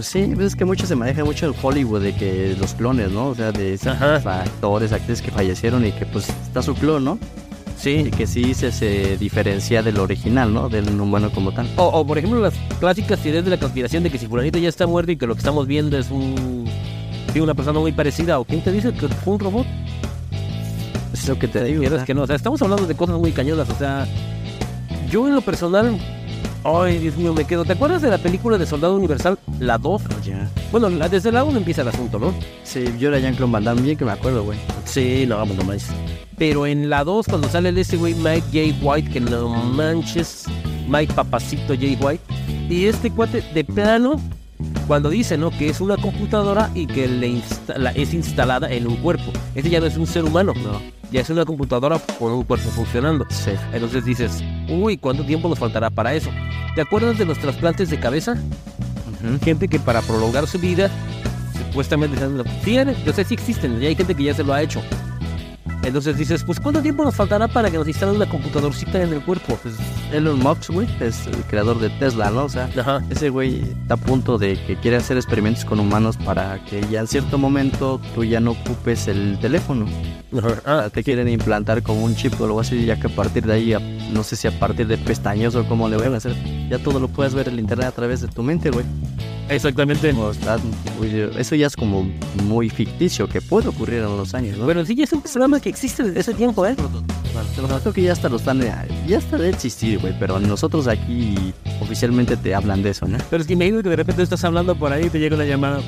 [0.01, 3.11] Pues sí, pues es que mucho se maneja mucho en Hollywood de que los clones,
[3.11, 3.27] ¿no?
[3.27, 4.15] O sea, de esos Ajá.
[4.41, 7.19] actores, actrices que fallecieron y que pues está su clon, ¿no?
[7.77, 8.09] Y Sí.
[8.09, 10.69] que sí se, se diferencia del original, ¿no?
[10.69, 11.69] Del humano como tal.
[11.77, 14.69] O, o, por ejemplo las clásicas teorías de la conspiración de que si fulanito ya
[14.69, 16.65] está muerto y que lo que estamos viendo es un...
[17.31, 18.39] Sí, una persona muy parecida.
[18.39, 19.67] ¿O quién te dice que fue un robot?
[21.13, 21.87] Es lo que te digo.
[21.87, 22.23] Sea, que no.
[22.23, 23.69] O sea, estamos hablando de cosas muy cañonas.
[23.69, 24.07] O sea,
[25.11, 25.95] yo en lo personal
[26.63, 27.65] Ay, Dios mío, me quedo.
[27.65, 29.39] ¿Te acuerdas de la película de Soldado Universal?
[29.59, 30.01] La 2.
[30.23, 30.47] Ya.
[30.71, 32.33] Bueno, la- desde la 1 empieza el asunto, ¿no?
[32.63, 34.59] Sí, yo era Jean-Claude Van Damme, bien que me acuerdo, güey.
[34.85, 35.87] Sí, no, vamos nomás.
[36.37, 38.77] Pero en la 2, cuando sale el ese güey Mike J.
[38.85, 40.45] White, que no manches,
[40.87, 41.85] Mike Papacito J.
[41.99, 42.23] White,
[42.69, 44.21] y este cuate de plano,
[44.85, 45.49] cuando dice, ¿no?
[45.49, 47.41] Que es una computadora y que le
[47.95, 49.31] es instalada en un cuerpo.
[49.55, 51.00] Ese ya no es un ser humano, No.
[51.11, 53.25] Ya es una computadora con un cuerpo funcionando.
[53.29, 53.51] Sí.
[53.73, 56.29] Entonces dices, uy, ¿cuánto tiempo nos faltará para eso?
[56.75, 58.37] ¿Te acuerdas de los trasplantes de cabeza?
[59.43, 60.89] Gente que para prolongar su vida,
[61.67, 62.17] supuestamente,
[62.63, 64.81] sí, yo sé si existen, ya hay gente que ya se lo ha hecho.
[65.83, 69.21] Entonces dices, pues ¿cuánto tiempo nos faltará para que nos instalen una computadorcita en el
[69.21, 69.57] cuerpo?
[69.61, 69.75] Pues,
[70.11, 72.45] Elon Musk, güey, es el creador de Tesla, ¿no?
[72.45, 73.01] O sea, ajá.
[73.09, 76.99] ese güey está a punto de que quiere hacer experimentos con humanos para que ya
[76.99, 79.87] en cierto momento tú ya no ocupes el teléfono.
[80.65, 83.53] Ah, te quieren implantar como un chip o algo así, ya que a partir de
[83.53, 83.73] ahí,
[84.13, 86.35] no sé si a partir de pestañas o cómo le van a hacer,
[86.69, 88.85] ya todo lo puedes ver en el internet a través de tu mente, güey.
[90.29, 91.37] exactamente.
[91.37, 92.09] Eso ya es como
[92.45, 94.65] muy ficticio, que puede ocurrir en unos años, ¿no?
[94.65, 96.75] Pero sí, ya es un programa que existe desde ese tiempo, ¿eh?
[97.81, 102.37] Creo que ya hasta lo están, ya está de existir, güey, pero nosotros aquí oficialmente
[102.37, 103.17] te hablan de eso, ¿no?
[103.29, 105.35] Pero es que me digo que de repente estás hablando por ahí y te llega
[105.35, 105.81] una llamada.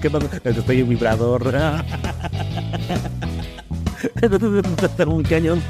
[0.00, 0.28] ¿Qué pasa?
[0.44, 1.52] Estoy en vibrador.
[5.06, 5.62] un cañón.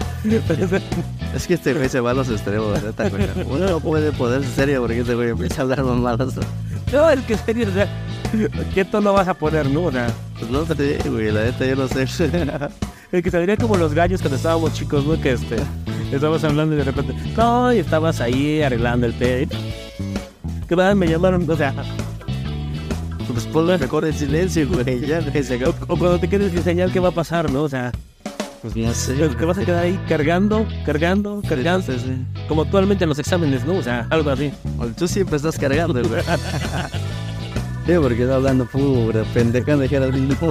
[1.34, 3.24] Es que este güey se va a los extremos, neta, güey.
[3.48, 6.34] Uno no puede ponerse serio porque este güey empieza a hablar mamadas.
[6.92, 7.88] No, es que serio, o sea,
[8.74, 9.84] ¿qué tono vas a poner, no?
[9.84, 12.06] O sea, Pues no sé, güey, la neta yo no sé.
[13.12, 15.20] el que saldría como los gallos cuando estábamos chicos, ¿no?
[15.20, 15.56] Que este,
[16.12, 19.48] estabas hablando y de repente, no, y estabas ahí arreglando el té.
[20.68, 21.74] Que me llamaron, o sea,
[23.32, 25.74] Pues ponlo mejor en silencio, güey, ya, se acabó.
[25.88, 27.62] o cuando te quedes sin señal, ¿qué va a pasar, no?
[27.62, 27.92] O sea,
[28.62, 29.14] Pues no sé.
[29.14, 32.44] te vas a quedar ahí cargando, cargando, cargando, Sí, sí.
[32.48, 33.74] como actualmente en los exámenes, ¿no?
[33.76, 34.50] O sea, algo así.
[34.78, 36.22] O Tú siempre estás cargando, güey.
[37.86, 40.48] Sí, porque está hablando pura pendejada que era el mismo.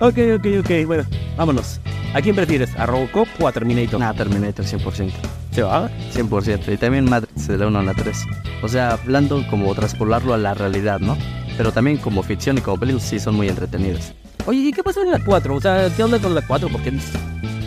[0.00, 1.04] Ok, ok, ok, bueno,
[1.36, 1.80] vámonos.
[2.14, 2.74] ¿A quién prefieres?
[2.76, 4.00] ¿A Robocop o a Terminator?
[4.00, 5.12] Nah, Terminator 100%.
[5.52, 5.88] ¿Se va?
[6.12, 6.72] 100%.
[6.72, 8.18] Y también Matrix de la 1 a la 3.
[8.62, 11.16] O sea, hablando como traspolarlo a la realidad, ¿no?
[11.56, 14.14] Pero también como ficción y como películas sí son muy entretenidas.
[14.46, 15.54] Oye, ¿y qué pasó en la 4?
[15.54, 16.68] O sea, ¿qué onda con la 4?
[16.70, 16.92] Porque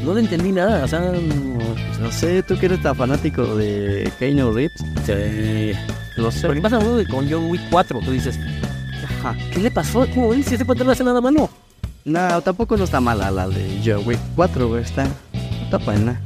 [0.04, 1.12] no le entendí nada, o sea...
[1.12, 4.82] Pues no sé, tú que eres tan fanático de Keanu Reeves.
[5.06, 5.78] Sí.
[6.18, 6.48] No sé.
[6.48, 8.40] Porque pasa algo con John Wick 4, tú dices,
[9.04, 9.36] Ajá.
[9.52, 10.08] ¿qué le pasó?
[10.14, 10.46] ¿Cómo ves?
[10.46, 11.50] Si ese 4 no hace nada malo.
[12.06, 14.84] No, tampoco no está mala la de John Wick 4, güey.
[14.84, 15.06] Está,
[15.64, 16.22] está buena.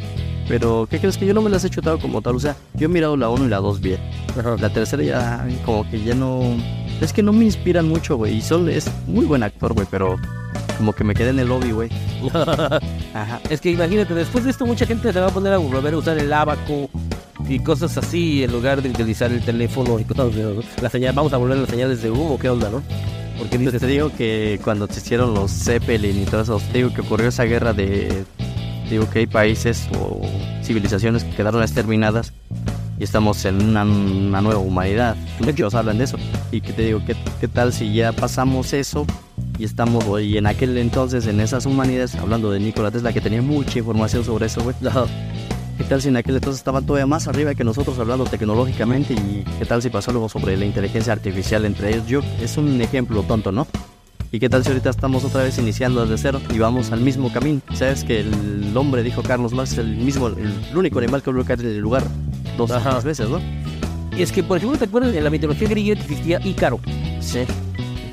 [0.47, 2.35] Pero, ¿qué crees que yo no me las he chutado como tal?
[2.35, 3.99] O sea, yo he mirado la 1 y la 2 bien.
[4.59, 6.41] La tercera ya, como que ya no.
[7.01, 8.35] Es que no me inspiran mucho, güey.
[8.35, 10.17] Y Sol es muy buen actor, güey, pero
[10.77, 11.89] como que me quedé en el lobby, güey.
[13.13, 13.41] Ajá.
[13.49, 15.97] es que imagínate, después de esto mucha gente se va a poner a volver a
[15.97, 16.89] usar el abaco
[17.47, 20.33] y cosas así en lugar de utilizar el teléfono y cosas
[20.81, 21.13] la señal.
[21.13, 22.81] Vamos a volver a las señales de humo, ¿qué onda, no?
[23.37, 26.79] Porque Pues dices, te digo que cuando se hicieron los Zeppelin y todo eso, te
[26.79, 28.25] digo que ocurrió esa guerra de.
[28.89, 30.21] Digo que hay países o
[30.61, 32.31] civilizaciones que quedaron exterminadas
[32.99, 35.15] y estamos en una, una nueva humanidad.
[35.39, 36.17] Muchos hablan de eso.
[36.51, 39.07] Y que te digo, ¿qué, qué tal si ya pasamos eso
[39.57, 43.41] y estamos hoy en aquel entonces en esas humanidades, hablando de Nikola Tesla, que tenía
[43.41, 44.75] mucha información sobre eso, güey?
[45.77, 49.13] ¿Qué tal si en aquel entonces estaban todavía más arriba que nosotros hablando tecnológicamente?
[49.13, 52.07] ¿Y qué tal si pasó algo sobre la inteligencia artificial entre ellos?
[52.07, 53.67] Yo, es un ejemplo tonto, ¿no?
[54.31, 57.31] ¿Y qué tal si ahorita estamos otra vez iniciando desde cero y vamos al mismo
[57.31, 57.61] camino?
[57.73, 61.43] ¿Sabes que el hombre, dijo Carlos Marx, es el mismo, el, único animal que volvió
[61.43, 62.03] a caer en el lugar
[62.57, 62.71] dos
[63.03, 63.39] veces, ¿no?
[64.15, 65.13] Y es que, por ejemplo, ¿te acuerdas?
[65.15, 66.79] En la mitología griega existía Ícaro,
[67.19, 67.45] Sí.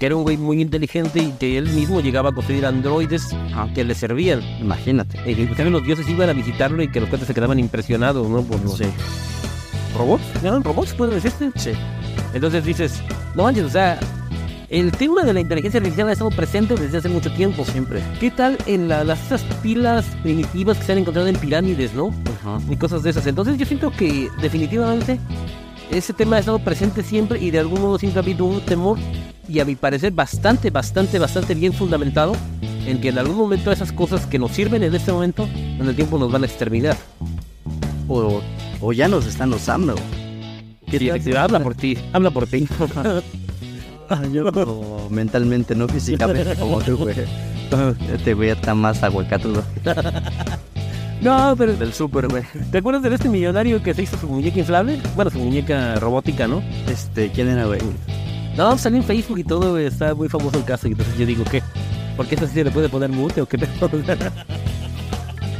[0.00, 3.28] Que era un güey muy inteligente y que él mismo llegaba a construir androides
[3.74, 4.40] que le servían.
[4.60, 5.18] Imagínate.
[5.30, 8.26] Y que inclusive los dioses iban a visitarlo y que los cuates se quedaban impresionados,
[8.28, 8.42] ¿no?
[8.42, 8.84] Por los Sí.
[9.96, 10.24] robots.
[10.42, 10.58] ¿No?
[10.60, 11.50] ¿Robots pueden decirte?
[11.56, 11.72] Sí.
[12.32, 13.02] Entonces dices,
[13.34, 14.00] no manches, o sea,
[14.70, 17.64] el tema de la inteligencia artificial ha estado presente desde hace mucho tiempo.
[17.66, 18.00] Siempre.
[18.20, 22.08] ¿Qué tal en la- las esas pilas primitivas que se han encontrado en pirámides, no?
[22.40, 22.58] Ajá.
[22.70, 23.26] Y cosas de esas.
[23.26, 25.18] Entonces yo siento que definitivamente
[25.90, 28.96] ese tema ha estado presente siempre y de algún modo siempre ha habido un temor
[29.50, 32.36] y a mi parecer bastante, bastante, bastante bien fundamentado
[32.86, 35.96] en que en algún momento esas cosas que nos sirven en este momento, en el
[35.96, 36.96] tiempo nos van a exterminar.
[38.08, 38.40] O,
[38.80, 39.94] o ya nos están usando.
[40.88, 42.66] ¿Qué Sí, habla por ti, habla por ti.
[44.32, 47.14] Yo mentalmente, no físicamente, como tú, güey.
[48.12, 49.62] Este güey está más aguacatudo.
[51.20, 52.42] No, pero Del súper, güey.
[52.72, 54.98] ¿te acuerdas de este millonario que se hizo su muñeca inflable?
[55.14, 56.62] Bueno, su muñeca robótica, ¿no?
[56.88, 57.80] Este, ¿quién era, güey?
[58.56, 60.88] No, salió en Facebook y todo, está muy famoso el caso.
[60.88, 61.62] Y entonces yo digo, ¿qué?
[62.16, 63.58] ¿Por qué eso sí se le puede poner mute o qué?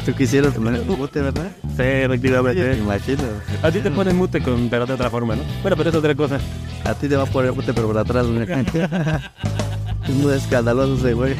[0.05, 1.51] Tú quisieras poner un mute, ¿verdad?
[1.77, 2.79] Sí, efectivamente.
[2.79, 3.23] Imagino.
[3.63, 5.43] A ti te ponen mute, con, pero de otra forma, ¿no?
[5.63, 6.39] Bueno, pero es otra cosa.
[6.85, 8.47] A ti te va a poner mute, pero por atrás, güey.
[10.09, 11.37] Es muy escandaloso ese güey.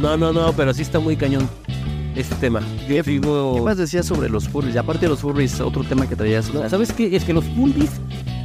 [0.00, 1.48] No, no, no, pero sí está muy cañón
[2.16, 2.60] este tema.
[2.88, 4.74] ¿Qué, digo- ¿Qué más decías sobre los furries?
[4.74, 6.52] Y aparte de los furries, otro tema que traías.
[6.52, 7.14] No, ¿Sabes qué?
[7.16, 7.90] Es que los furries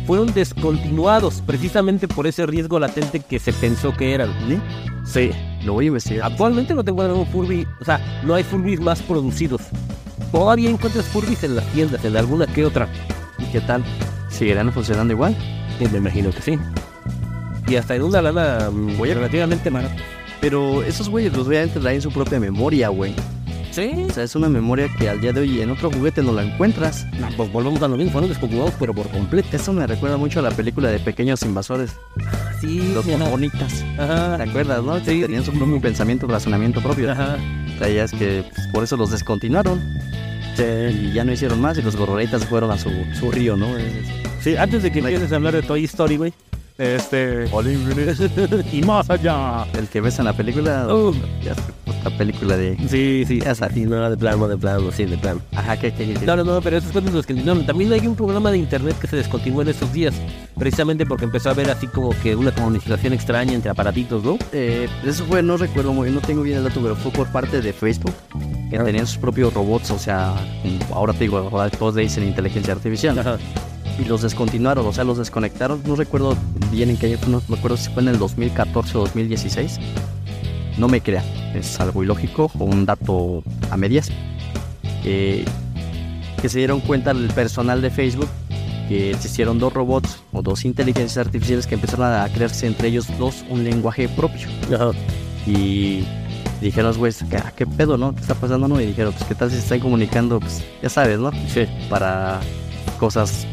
[0.07, 4.31] fueron descontinuados precisamente por ese riesgo latente que se pensó que eran.
[4.47, 4.59] ¿Sí?
[5.03, 5.31] Sí.
[5.65, 6.31] Lo voy a investigar.
[6.31, 9.61] Actualmente no te encuentras un Furby, o sea, no hay Furbies más producidos.
[10.31, 12.87] Todavía encuentras Furbies en las tiendas, en alguna que otra.
[13.37, 13.83] ¿Y qué tal?
[14.29, 15.35] ¿Seguirán funcionando igual?
[15.79, 16.57] Y me imagino que sí.
[17.67, 19.13] Y hasta en una lana Oye.
[19.13, 19.95] relativamente barata.
[20.39, 23.13] Pero esos güeyes los obviamente traen su propia memoria, güey.
[23.77, 23.91] Sí.
[24.09, 26.41] O sea, es una memoria que al día de hoy en otro juguete no la
[26.43, 27.05] encuentras.
[27.19, 29.49] No, pues volvemos a lo mismo, fueron descontinuados, pero por completo.
[29.51, 31.91] Eso me recuerda mucho a la película de Pequeños Invasores,
[32.59, 33.29] Sí, los ajá.
[33.29, 33.83] bonitas.
[33.95, 34.41] ¿Te Ajá.
[34.41, 34.97] acuerdas, no?
[34.99, 35.21] Sí.
[35.21, 37.11] Tenían su propio pensamiento, razonamiento propio.
[37.11, 37.37] Ajá.
[37.77, 39.79] Traías que pues, por eso los descontinuaron.
[40.57, 43.77] Y ya no hicieron más y los gorronetas fueron a su, su río, ¿no?
[43.77, 43.93] Es-
[44.41, 46.33] Sí, antes de que empieces a hablar de Toy Story, güey.
[46.77, 47.45] Este.
[48.71, 49.65] y más allá.
[49.73, 51.13] El que ves en la película, Uh,
[51.43, 52.77] ya es otra película de...
[52.87, 53.41] sí, sí.
[53.41, 53.73] Sabes.
[53.73, 55.41] Sí, no, de plano, de plano, sí, de plano.
[55.55, 55.91] Ajá, que...
[55.91, 58.51] que, que- No, no, no, pero esos fueron los que no, También hay un programa
[58.51, 60.13] de internet que se descontinuó en estos días,
[60.57, 64.37] precisamente porque empezó a haber así como que una comunicación extraña entre aparatitos, ¿no?
[64.51, 67.61] Eh, eso fue, no recuerdo muy, no tengo bien el dato, pero fue por parte
[67.61, 68.13] de Facebook,
[68.69, 68.83] que Ah.
[68.83, 70.35] tenían sus propios robots, o sea,
[70.93, 73.37] ahora te digo, ahora todos le dicen inteligencia artificial, Ajá.
[73.99, 76.36] Y los descontinuaron, o sea, los desconectaron, no recuerdo
[76.71, 79.79] bien en qué año, no me acuerdo si fue en el 2014 o 2016,
[80.77, 81.23] no me crea,
[81.55, 84.10] es algo ilógico o un dato a medias,
[85.03, 85.45] eh,
[86.41, 88.29] que se dieron cuenta el personal de Facebook
[88.88, 93.43] que existieron dos robots o dos inteligencias artificiales que empezaron a crearse entre ellos dos
[93.49, 94.47] un lenguaje propio.
[94.73, 94.91] Ajá.
[95.45, 96.05] Y
[96.62, 98.15] dijeron los güeyes, ¿qué, qué pedo, no?
[98.15, 98.79] ¿Qué está pasando, no?
[98.79, 100.39] Y dijeron, pues, ¿qué tal si se están comunicando?
[100.39, 101.31] Pues, ya sabes, ¿no?
[101.53, 101.65] Sí.
[101.89, 102.39] Para
[102.97, 103.45] cosas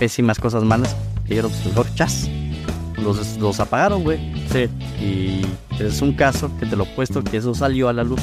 [0.00, 0.96] pésimas, cosas malas.
[1.28, 2.28] Dijeron, pues, mejor chas.
[2.96, 4.18] Los, los apagaron, güey.
[4.50, 4.68] Sí.
[5.00, 5.46] Y
[5.78, 8.20] es un caso que te lo he puesto que eso salió a la luz.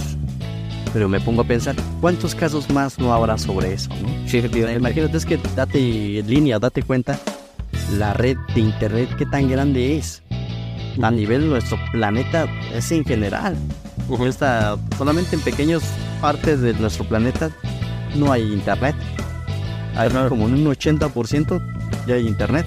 [0.91, 4.09] Pero me pongo a pensar, ¿cuántos casos más no habrá sobre eso, no?
[4.27, 4.79] Sí, efectivamente.
[4.79, 7.19] imagínate, es que date en línea, date cuenta
[7.97, 10.23] la red de internet qué tan grande es.
[11.01, 13.55] A nivel de nuestro planeta es en general.
[14.25, 15.83] Está solamente en pequeñas
[16.21, 17.51] partes de nuestro planeta
[18.15, 18.95] no hay internet.
[19.97, 21.61] Hay como un 80%
[22.05, 22.65] ya hay internet.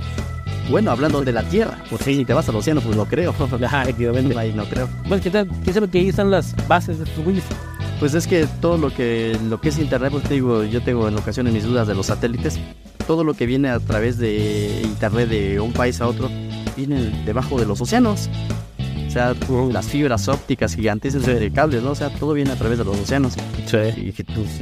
[0.69, 3.35] Bueno, hablando de la Tierra, pues si te vas al océano, pues no creo.
[4.37, 4.89] Ahí no creo.
[5.09, 5.49] Bueno, ¿qué tal?
[5.63, 7.45] ¿Quién sabe que ahí están las bases de estos güeyes?
[7.99, 11.09] Pues es que todo lo que lo que es internet, pues te digo, yo tengo
[11.09, 12.59] en ocasiones mis dudas de los satélites.
[13.07, 16.31] Todo lo que viene a través de internet de un país a otro
[16.77, 18.29] viene debajo de los océanos.
[19.11, 19.35] O sea,
[19.73, 21.91] las fibras ópticas gigantes de cables, ¿no?
[21.91, 23.33] O sea, todo viene a través de los océanos.
[23.67, 24.15] Sí.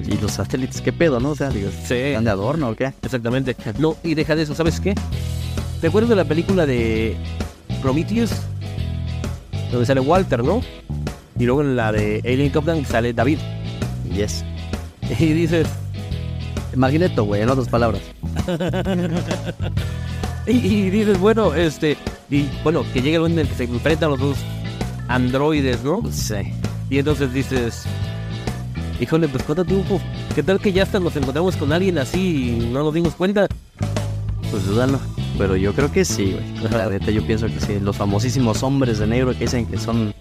[0.06, 1.32] Y, los satélites, ¿qué pedo, no?
[1.32, 1.96] O sea, digo, Sí.
[1.96, 2.94] ¿están de adorno o qué?
[3.02, 3.54] Exactamente.
[3.78, 4.94] No, y deja de eso, ¿sabes qué?
[5.82, 7.14] ¿Te acuerdas de la película de
[7.82, 8.30] Prometheus?
[9.70, 10.62] Donde sale Walter, ¿no?
[11.38, 13.40] Y luego en la de Alien Covenant sale David.
[14.10, 14.46] Yes.
[15.20, 15.66] Y dices,
[16.74, 18.00] Magneto, güey, en otras palabras.
[20.46, 21.98] y, y dices, bueno, este,
[22.30, 24.36] y bueno, que llega el momento en el que se enfrentan los dos
[25.08, 26.02] androides, ¿no?
[26.10, 26.34] Sí.
[26.90, 27.84] Y entonces dices,
[29.00, 30.00] híjole, pues cuánto tiempo,
[30.34, 33.46] ¿qué tal que ya hasta nos encontramos con alguien así y no nos dimos cuenta?
[34.50, 34.98] Pues dúdalo.
[35.36, 36.70] Pero yo creo que sí, güey.
[36.72, 37.78] La neta, yo pienso que sí.
[37.80, 40.12] Los famosísimos hombres de negro que dicen que son.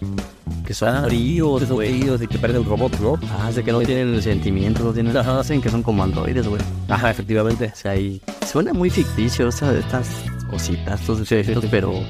[0.64, 2.02] que son fríos, güey.
[2.22, 3.14] y que parecen robots, ¿no?
[3.40, 5.16] Ah, de que no tienen sentimientos, no tienen.
[5.16, 5.38] Ajá.
[5.42, 6.62] Dicen que son como androides, güey.
[6.88, 7.72] Ajá, efectivamente.
[7.74, 10.06] O sea, y suena muy ficticio esa- estas
[10.48, 12.02] cositas, estos pero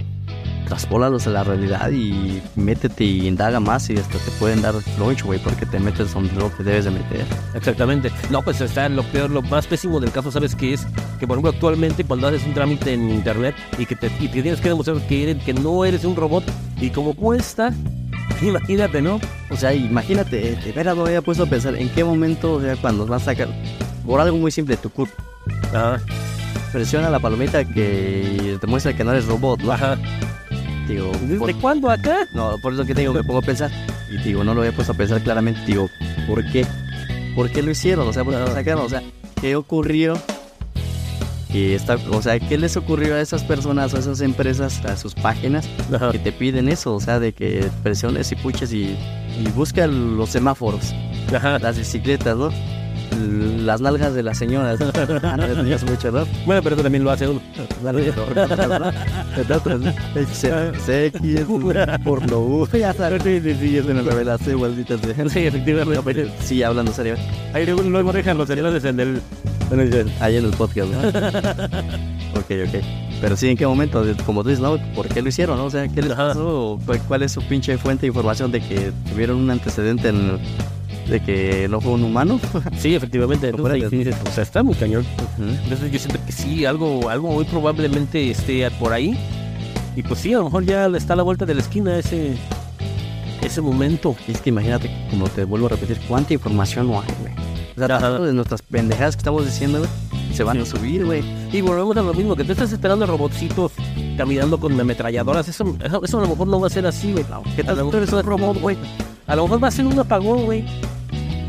[0.69, 5.23] traspólalos a la realidad y métete y indaga más y hasta te pueden dar lunch,
[5.23, 7.25] güey, porque te metes donde no te debes de meter.
[7.55, 8.13] Exactamente.
[8.31, 10.87] No, pues está lo peor, lo más pésimo del caso, ¿sabes qué es?
[11.19, 14.43] Que por ejemplo actualmente cuando haces un trámite en internet y que te, y te
[14.43, 16.45] tienes que demostrar que, eres, que no eres un robot
[16.81, 17.73] y como cuesta,
[18.43, 19.21] imagínate, ¿no?
[19.51, 22.77] O sea, imagínate, de veras me había puesto a pensar en qué momento, o sea,
[22.77, 23.49] cuando vas a sacar,
[24.05, 25.11] por algo muy simple, tu CURP,
[25.73, 26.01] Ajá,
[26.73, 29.73] presiona la palomita que te muestra que no eres robot, ¿no?
[29.73, 29.97] ajá.
[30.89, 32.17] Digo, ¿Desde por- cuándo acá?
[32.35, 33.71] no, por eso que te digo, me pongo a pensar,
[34.11, 35.89] y digo, no lo había puesto a pensar claramente, digo,
[36.27, 36.67] ¿por qué?
[37.35, 38.09] ¿Por qué lo hicieron?
[38.09, 38.85] O sea, ¿por qué lo sacaron?
[38.85, 39.03] O sea,
[39.41, 40.19] ¿qué ocurrió?
[41.53, 45.15] Que está, o sea, ¿qué les ocurrió a esas personas a esas empresas, a sus
[45.15, 46.11] páginas, Ajá.
[46.13, 46.95] que te piden eso?
[46.95, 48.97] O sea, de que presiones y puches y,
[49.41, 50.95] y busca los semáforos,
[51.35, 51.59] Ajá.
[51.59, 52.51] las bicicletas, ¿no?
[53.65, 54.79] Las nalgas de las señoras.
[55.23, 56.25] Ah, no, es mucho, ¿no?
[56.47, 57.41] Bueno, pero eso también lo hace uno.
[60.91, 61.45] X,
[62.05, 63.23] porno, ya sabes.
[63.23, 66.31] Sí, sí, sí, es una Revelación, malditas de Sí, efectivamente.
[66.41, 67.17] Sí, hablando serio.
[67.53, 69.21] Ahí luego dejan los seriales en el...
[69.71, 70.11] El...
[70.21, 70.99] Ahí en el podcast, ¿no?
[72.39, 72.83] ok, ok.
[73.21, 74.05] Pero sí, ¿en qué momento?
[74.25, 74.79] Como tú dices, ¿no?
[74.95, 75.65] ¿Por qué lo hicieron, no?
[75.67, 76.79] O sea, ¿qué les pasó?
[76.87, 80.39] ¿Cuál- ¿Cuál es su pinche fuente de información de que tuvieron un antecedente en-
[81.09, 82.39] de que no fue un humano?
[82.79, 83.49] Sí, efectivamente.
[83.49, 85.05] Entonces, ahí o sea, está muy cañón.
[85.39, 89.19] Entonces yo siento que sí, algo, algo muy probablemente esté por ahí.
[89.97, 92.37] Y pues sí, a lo mejor ya está a la vuelta de la esquina ese,
[93.43, 94.15] ese momento.
[94.29, 97.33] Es que imagínate, como te vuelvo a repetir, cuánta información no hay, güey.
[97.77, 99.91] O sea, tanto de nuestras pendejadas que estamos diciendo, güey,
[100.35, 101.23] se van a subir, güey.
[101.53, 103.73] Y volvemos a lo mismo, que tú estás esperando robotcitos
[104.17, 105.49] caminando con ametralladoras.
[105.49, 107.25] Eso, eso, eso a lo mejor no va a ser así, güey.
[107.57, 107.79] ¿Qué A tal?
[107.79, 108.77] lo un mejor- robot, güey.
[109.27, 110.65] A lo mejor va a ser un apagón, güey.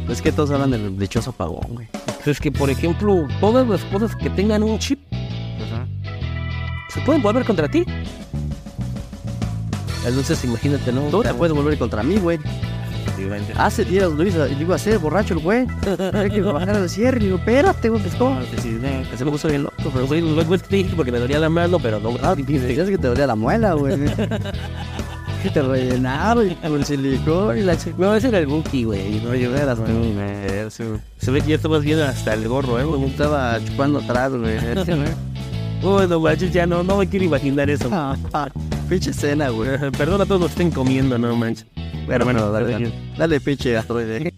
[0.10, 1.88] Es que todos hablan del dichoso apagón, güey.
[2.26, 5.00] Es que, por ejemplo, todas las cosas que tengan un chip
[6.90, 7.86] se pueden volver contra ti.
[10.06, 11.02] Entonces, imagínate, ¿no?
[11.10, 12.40] Tú te puedes volver contra mí, güey.
[13.58, 15.68] Hace días lo hizo, y le iba a hacer borracho el güey.
[16.14, 17.20] Hay que bajar al cierre.
[17.20, 18.40] Y digo, espérate, güey, pues ¿cómo?
[18.40, 21.20] Que se me puso bien loco, pero güey, luego es que te dije porque me
[21.20, 22.16] dolía la mano, pero no.
[22.24, 23.96] Ah, que te dolía la muela, güey.
[25.42, 27.96] que te rellenaron y con silicón y la chica.
[27.98, 29.20] No, ese era el Buki, güey.
[29.22, 30.14] No, yo era güey.
[30.70, 32.86] Se ve que ya estabas viendo hasta el gorro, ¿eh?
[33.00, 34.58] Me estaba chupando atrás, güey.
[35.82, 37.90] Uy, no manches, ya no, no me quiero imaginar eso.
[37.92, 38.50] Ah, ah,
[38.90, 39.70] Pinche escena, güey.
[39.98, 41.66] Perdón a todos los que estén comiendo, no manches.
[42.06, 42.92] Bueno, bueno, dale, dale.
[43.18, 44.34] Dale, pinche asteroide.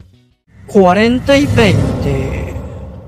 [0.68, 2.54] 40 y 20.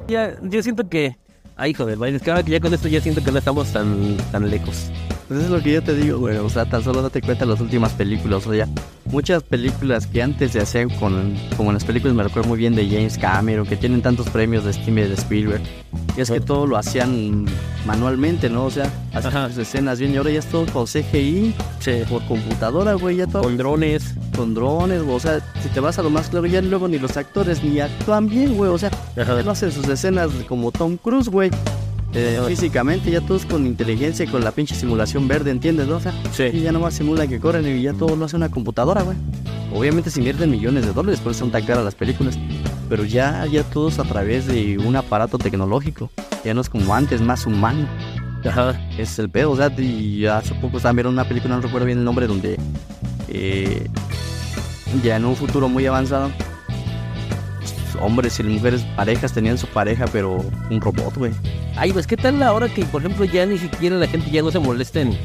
[0.07, 1.15] Ya, yo siento que.
[1.55, 3.71] Ay, joder, vaya, es que ahora que ya con esto ya siento que no estamos
[3.71, 4.89] tan, tan lejos.
[5.27, 6.37] Pues es lo que yo te digo, güey.
[6.37, 8.45] O sea, tan solo date cuenta de las últimas películas.
[8.45, 8.67] O sea,
[9.05, 12.75] muchas películas que antes se hacían con, como en las películas, me recuerdo muy bien
[12.75, 15.61] de James Cameron, que tienen tantos premios de Steam y de Spielberg.
[16.17, 17.45] Y es que todo lo hacían
[17.85, 18.65] manualmente, ¿no?
[18.65, 20.13] O sea, hacían sus escenas bien.
[20.13, 21.55] Y ahora ya es todo con CGI,
[22.09, 23.17] por computadora, güey.
[23.17, 24.13] Ya todo Con drones.
[24.35, 25.15] con drones, güey.
[25.15, 27.79] O sea, si te vas a lo más claro, ya luego ni los actores ni
[27.79, 28.69] actúan bien, güey.
[28.69, 31.49] O sea, no hacen sus escenas como Tom Cruise, güey.
[32.15, 35.87] Eh, físicamente ya todos con inteligencia y con la pinche simulación verde, ¿entiendes?
[35.87, 35.95] no?
[35.95, 36.43] O sea, Sí.
[36.53, 39.17] y ya nomás simulan que corren y ya todo lo hace una computadora, güey.
[39.73, 42.37] Obviamente se invierten millones de dólares, por eso son tan caras las películas.
[42.87, 46.11] Pero ya, ya todos a través de un aparato tecnológico.
[46.45, 47.87] Ya no es como antes, más humano.
[48.45, 48.79] Ajá.
[48.99, 51.97] Es el pedo, o sea, y hace poco estaban viendo una película, no recuerdo bien
[51.99, 52.59] el nombre, donde
[53.29, 53.87] eh,
[55.03, 56.29] ya en un futuro muy avanzado,
[57.95, 61.31] hombres y mujeres parejas tenían su pareja, pero un robot, güey.
[61.75, 64.51] Ay, pues, ¿qué tal ahora que, por ejemplo, ya ni siquiera la gente ya no
[64.51, 65.17] se molesta en,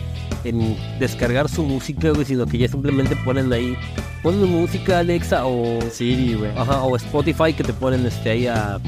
[0.44, 3.76] en descargar su música, güey, sino que ya simplemente ponen ahí,
[4.22, 6.50] ponen música, Alexa, o, Siri, güey.
[6.56, 8.78] ajá, o Spotify que te ponen este ahí a...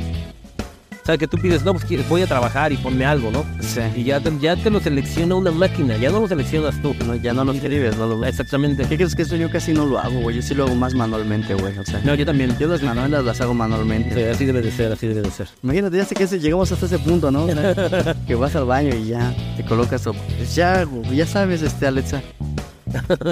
[1.11, 3.44] Sea, que tú pides, no, pues voy a trabajar y ponme algo, ¿no?
[3.61, 3.81] Sí.
[3.96, 6.94] Y ya te, ya te lo selecciona una máquina, ya no lo seleccionas tú.
[7.05, 8.85] No, ya no lo escribes, no lo Exactamente.
[8.85, 10.37] ¿Qué crees que eso yo casi no lo hago, güey?
[10.37, 11.77] Yo sí lo hago más manualmente, güey.
[11.79, 12.57] O sea, No, yo también.
[12.61, 14.14] yo las manuelas las hago manualmente.
[14.14, 15.49] Sí, así debe de ser, así debe de ser.
[15.64, 17.49] Imagínate, ya sé que llegamos hasta ese punto, ¿no?
[18.29, 21.88] Que vas al baño y ya te colocas, o- pues ya, güey, ya sabes, este,
[21.88, 22.23] Alexa.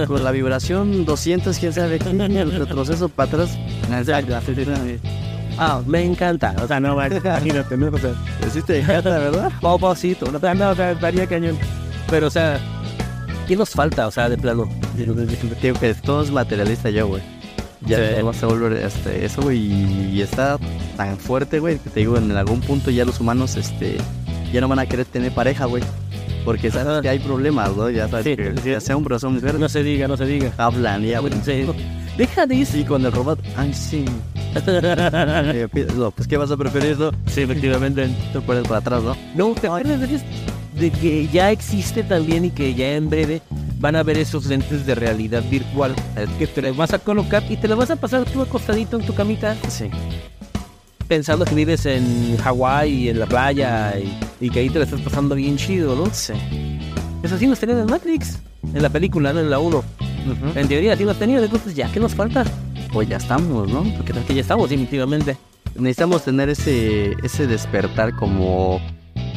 [0.08, 3.50] Con la vibración 200, quién sabe el retroceso para atrás.
[5.58, 6.54] Ah, me encanta.
[6.62, 7.88] O sea, no, imagínate, ¿no?
[7.88, 8.12] O sea,
[8.52, 9.50] Sí te encanta, ¿verdad?
[9.60, 11.58] Popocito, no, no, o sea, estaría cañón.
[12.08, 12.58] Pero, o sea,
[13.46, 14.06] ¿qué nos falta?
[14.06, 14.68] O sea, de plano.
[14.96, 17.22] Digo que todo es materialista yo, güey.
[17.82, 18.22] Ya Sí.
[18.22, 20.58] vas a volver este, eso, güey, y está
[20.96, 23.96] tan fuerte, güey, que te digo, en algún punto ya los humanos, este,
[24.52, 25.82] ya no van a querer tener pareja, güey.
[26.44, 27.02] Porque sabes Ajá.
[27.02, 27.88] que hay problemas, ¿no?
[27.90, 28.70] Ya sabes Sí, que sí.
[28.70, 30.50] ya sea hombre o sea mujer, No se diga, no se diga.
[30.56, 31.42] hablan y hablan.
[31.44, 31.66] Sí.
[32.16, 34.04] Deja de Sí, con el robot, ay, sí.
[34.66, 37.10] Eh, no, pues, ¿qué vas a preferir, no?
[37.26, 38.08] Sí, efectivamente.
[38.32, 39.16] Te pones para atrás, ¿no?
[39.34, 39.68] No, te
[40.78, 43.42] de, que ya existe también y que ya en breve
[43.80, 47.42] van a ver esos lentes de realidad virtual eh, que te los vas a colocar
[47.48, 49.90] y te los vas a pasar tú acostadito en tu camita Sí.
[51.08, 54.84] pensando que vives en Hawái y en la playa y, y que ahí te la
[54.84, 56.06] estás pasando bien chido, ¿no?
[56.12, 56.32] Sí.
[57.22, 58.38] Eso sí nos tenían en Matrix,
[58.74, 59.84] en la película, no en la 1.
[60.54, 62.44] En teoría sí nos tenían, entonces ya, ¿qué nos falta?
[62.92, 63.85] Pues ya estamos, ¿no?
[63.96, 65.37] Porque que ya estamos, definitivamente.
[65.74, 68.81] necesitamos tener ese ese despertar como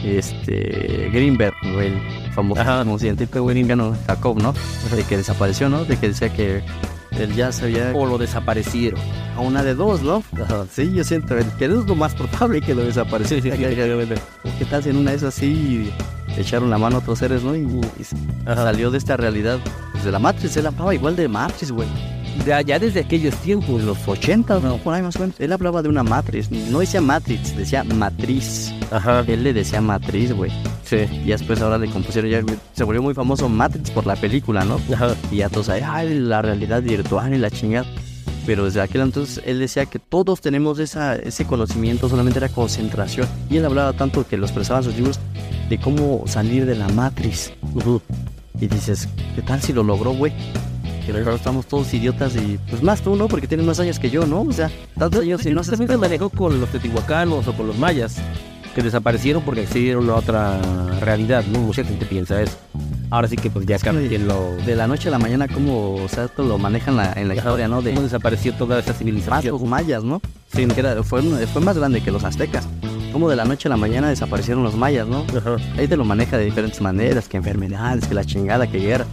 [0.03, 1.81] este Greenberg, ¿no?
[1.81, 1.99] el
[2.33, 2.83] famoso Ajá.
[2.83, 4.53] como científico gringo Jacob, ¿no?
[4.95, 5.85] De que desapareció, ¿no?
[5.85, 6.63] De que decía que
[7.11, 8.99] él ya sabía O lo desaparecieron.
[9.35, 10.23] a una de dos, ¿no?
[10.41, 10.65] Ajá.
[10.71, 13.41] Sí, yo siento que es lo más probable que lo desapareció.
[13.41, 13.57] Sí, sí.
[13.57, 15.91] ¿Qué tal si en una de esas sí
[16.37, 17.55] echaron la mano a otros seres, ¿no?
[17.55, 17.67] Y,
[18.45, 19.59] salió de esta realidad.
[19.91, 21.87] Pues de la Matrix, él hablaba igual de Matrix, güey.
[22.45, 23.83] Ya, ya desde aquellos tiempos.
[23.83, 24.77] los 80, ¿no?
[24.77, 25.35] por ahí más o menos.
[25.39, 28.71] Él hablaba de una matriz, no decía matrix, decía matriz.
[28.91, 29.23] Ajá.
[29.27, 30.51] Él le decía matriz, güey.
[30.83, 30.97] Sí.
[31.23, 32.41] Y después ahora le compusieron, ya
[32.73, 34.79] se volvió muy famoso Matrix por la película, ¿no?
[34.93, 35.15] Ajá.
[35.31, 37.85] Y ya todos ahí, ay, la realidad virtual y la chingada.
[38.45, 43.27] Pero desde aquel entonces él decía que todos tenemos esa, ese conocimiento, solamente era concentración.
[43.49, 45.19] Y él hablaba tanto que lo expresaba en sus libros
[45.69, 47.53] de cómo salir de la matriz.
[48.59, 50.33] Y dices, ¿qué tal si lo logró, güey?
[51.05, 53.27] Que estamos todos idiotas y pues más tú, ¿no?
[53.27, 54.41] Porque tienes más años que yo, ¿no?
[54.41, 57.67] O sea, tantos años y no haces También se manejó con los teotihuacanos o con
[57.67, 58.17] los mayas,
[58.75, 60.59] que desaparecieron porque accedieron a otra
[61.01, 61.59] realidad, ¿no?
[61.59, 62.57] Mucha gente piensa eso.
[63.09, 64.07] Ahora sí que pues ya Sí.
[64.07, 64.55] quien lo...
[64.65, 67.35] de la noche a la mañana cómo, o sea, esto lo manejan la- en la
[67.35, 67.81] historia, ¿no?
[67.81, 69.51] De cómo desapareció toda esa civilización.
[69.53, 70.21] los mayas, ¿no?
[70.55, 72.67] Sí, que era- fue, fue más grande que los aztecas.
[73.11, 75.25] Como de la noche a la mañana desaparecieron los mayas, ¿no?
[75.37, 75.57] Ajá.
[75.77, 79.05] Ahí te lo maneja de diferentes maneras, que enfermedades, que la chingada, que guerra.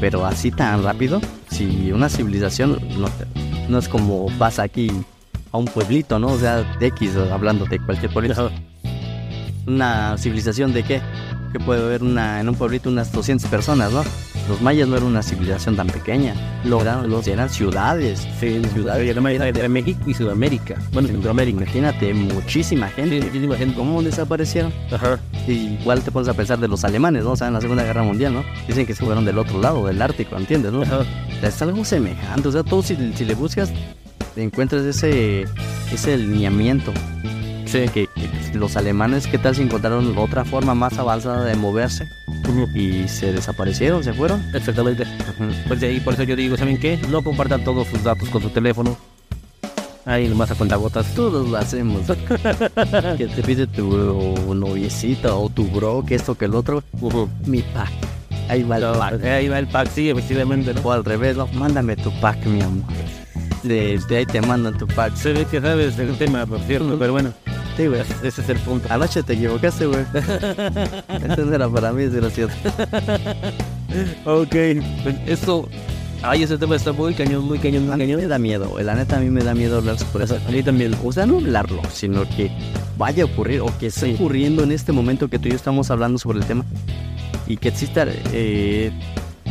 [0.00, 1.20] Pero así tan rápido,
[1.50, 3.08] si una civilización no,
[3.68, 4.90] no es como pasa aquí
[5.52, 6.28] a un pueblito, ¿no?
[6.28, 8.50] O sea, de X, hablando de cualquier pueblito.
[9.66, 11.00] Una civilización de qué?
[11.52, 14.04] Que puede haber una, en un pueblito unas 200 personas, ¿no?
[14.48, 16.34] Los mayas no eran una civilización tan pequeña.
[16.64, 18.26] Los, eran ciudades.
[18.38, 19.08] Sí, ciudades.
[19.16, 20.76] Era, era México y Sudamérica.
[20.92, 21.62] Bueno, Centroamérica.
[21.62, 23.20] Imagínate, muchísima Sí, gente.
[23.22, 23.74] muchísima gente.
[23.74, 24.72] ¿Cómo desaparecieron?
[24.92, 25.18] Ajá.
[25.48, 27.32] Y igual te pones a pensar de los alemanes, ¿no?
[27.32, 28.44] O sea, en la Segunda Guerra Mundial, ¿no?
[28.68, 30.82] Dicen que se fueron del otro lado, del Ártico, ¿entiendes, no?
[30.82, 31.00] Ajá.
[31.42, 32.48] Es algo semejante.
[32.48, 33.70] O sea, tú si, si le buscas,
[34.36, 35.46] encuentras ese,
[35.92, 36.92] ese lineamiento.
[37.66, 37.86] Sí.
[37.92, 38.05] Que
[38.54, 42.08] los alemanes, ¿qué tal si encontraron otra forma más avanzada de moverse?
[42.74, 44.42] Y se desaparecieron, se fueron.
[44.54, 45.04] Exactamente.
[45.68, 46.98] Pues de ahí, por eso yo digo, ¿saben qué?
[47.10, 48.96] No compartan todos sus datos con su teléfono.
[50.04, 51.06] Ahí nomás a cuentagotas.
[51.14, 52.02] Todos lo hacemos.
[53.18, 56.82] que te pide tu noviecita o tu bro, que esto, que el otro.
[57.46, 57.90] Mi pack.
[58.48, 59.24] Ahí va el No, pack.
[59.24, 60.80] ahí va el pack, sí, efectivamente, ¿no?
[60.82, 62.84] O al revés, no, mándame tu pack, mi amor.
[63.64, 65.16] De, de ahí te mandan tu pack.
[65.16, 67.32] Se ve que sabes el tema, por cierto, pero bueno,
[67.76, 68.00] Sí, güey.
[68.22, 68.88] ese es el punto.
[68.90, 70.04] Anoche te equivocaste, güey.
[71.46, 72.54] No era para mí, es gracioso.
[74.24, 74.54] Ok,
[75.02, 75.68] pues eso.
[76.22, 78.30] Ay, ese tema está muy cañón, muy cañón, A muy mí me cañón.
[78.30, 78.84] da miedo, güey.
[78.84, 80.38] La neta, a mí me da miedo hablar por eso.
[80.46, 80.94] A mí también.
[81.04, 82.50] O sea, no hablarlo, sino que
[82.96, 85.90] vaya a ocurrir o que esté ocurriendo en este momento que tú y yo estamos
[85.90, 86.64] hablando sobre el tema
[87.46, 88.90] y que exista eh,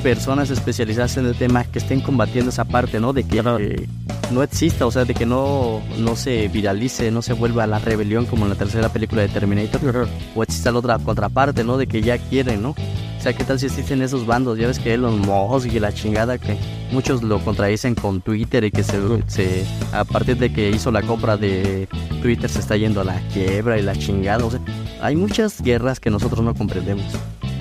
[0.06, 3.12] personas especializadas en el tema que estén combatiendo esa parte, ¿no?
[3.12, 3.90] De que eh,
[4.30, 7.80] no exista, o sea, de que no, no se viralice, no se vuelva a la
[7.80, 10.08] rebelión como en la tercera película de Terminator.
[10.36, 11.78] O exista la otra contraparte, ¿no?
[11.78, 12.76] De que ya quieren, ¿no?
[13.18, 14.60] O sea, ¿qué tal si existen esos bandos?
[14.60, 16.56] Ya ves que Elon Musk y la chingada que
[16.92, 21.02] muchos lo contradicen con Twitter y que se, se a partir de que hizo la
[21.02, 21.88] compra de
[22.22, 24.46] Twitter se está yendo a la quiebra y la chingada.
[24.46, 24.60] O sea,
[25.02, 27.06] hay muchas guerras que nosotros no comprendemos.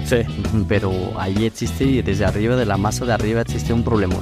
[0.04, 0.18] Sí.
[0.68, 4.16] Pero ahí existe, y desde arriba, de la masa de arriba, existe un problema.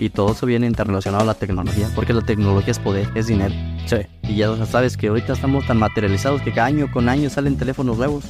[0.00, 3.54] Y todo eso viene interrelacionado a la tecnología, porque la tecnología es poder, es dinero.
[3.86, 3.96] Sí.
[4.22, 7.98] Y ya sabes que ahorita estamos tan materializados que cada año con año salen teléfonos
[7.98, 8.24] nuevos.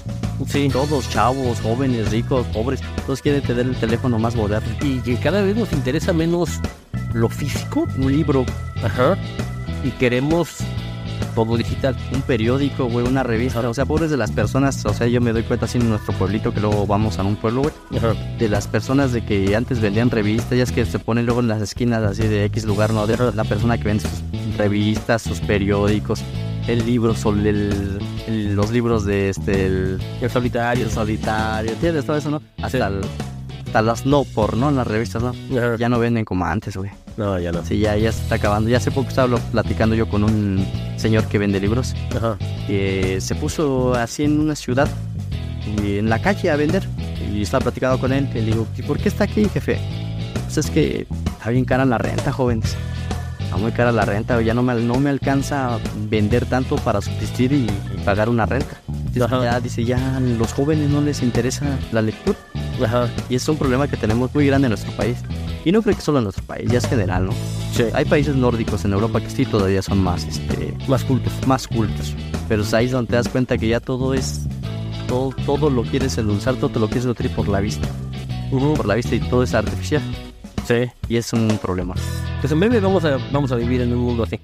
[0.46, 0.68] Sí.
[0.72, 4.68] Todos, chavos, jóvenes, ricos, pobres, todos quieren tener el teléfono más moderno.
[4.82, 6.61] Y que cada vez nos interesa menos
[7.12, 7.86] lo físico.
[7.98, 8.44] Un libro,
[8.82, 9.16] Ajá.
[9.84, 10.59] Y queremos
[11.35, 11.97] todo digital.
[12.12, 13.61] un periódico, güey, una revista.
[13.68, 16.12] O sea, pobres de las personas, o sea, yo me doy cuenta así en nuestro
[16.14, 17.74] pueblito, que luego vamos a un pueblo, güey.
[18.39, 21.49] De las personas de que antes vendían revistas, ya es que se ponen luego en
[21.49, 23.07] las esquinas así de X lugar, ¿no?
[23.07, 26.20] De la persona que vende sus revistas, sus periódicos,
[26.66, 30.85] el libro sobre el, el- los libros de este, el, El solitario.
[30.85, 32.05] el solitario, ¿entiendes?
[32.05, 32.43] Todo eso, ¿no?
[32.62, 32.97] Hasta, Sí.
[33.66, 34.68] hasta las no por, ¿no?
[34.68, 35.33] En las revistas, ¿no?
[35.78, 36.91] Ya no venden como antes, güey.
[37.16, 37.64] No, ya no.
[37.64, 38.70] Sí, ya, ya se está acabando.
[38.70, 42.36] Ya hace poco estaba platicando yo con un señor que vende libros, Ajá.
[42.66, 44.88] que se puso así en una ciudad,
[45.82, 46.82] y en la calle a vender.
[47.32, 49.78] Y estaba platicando con él, que le digo, ¿y por qué está aquí, jefe?
[50.44, 51.06] Pues es que
[51.38, 52.76] está bien cara la renta, jóvenes.
[53.40, 57.52] Está muy cara la renta, ya no me, no me alcanza vender tanto para subsistir
[57.52, 58.80] y, y pagar una renta.
[59.24, 59.42] Ajá.
[59.42, 62.38] ya, dice, ya a los jóvenes no les interesa la lectura.
[62.85, 63.09] Ajá.
[63.28, 65.18] Y es un problema que tenemos muy grande en nuestro país.
[65.64, 67.33] Y no creo que solo en nuestro país, ya es general, ¿no?
[67.74, 67.85] Sí.
[67.93, 71.33] Hay países nórdicos en Europa que sí todavía son más, este, Más cultos.
[71.47, 72.14] más cultos.
[72.49, 74.43] Pero es ahí donde te das cuenta que ya todo es.
[75.07, 77.89] Todo, todo lo quieres endulzar, todo te lo quieres nutrir por la vista.
[78.51, 80.03] Por la vista y todo es artificial.
[80.66, 80.89] Sí.
[81.09, 81.95] Y es un problema.
[82.41, 84.41] Pues en breve vamos a, vamos a vivir en un mundo así.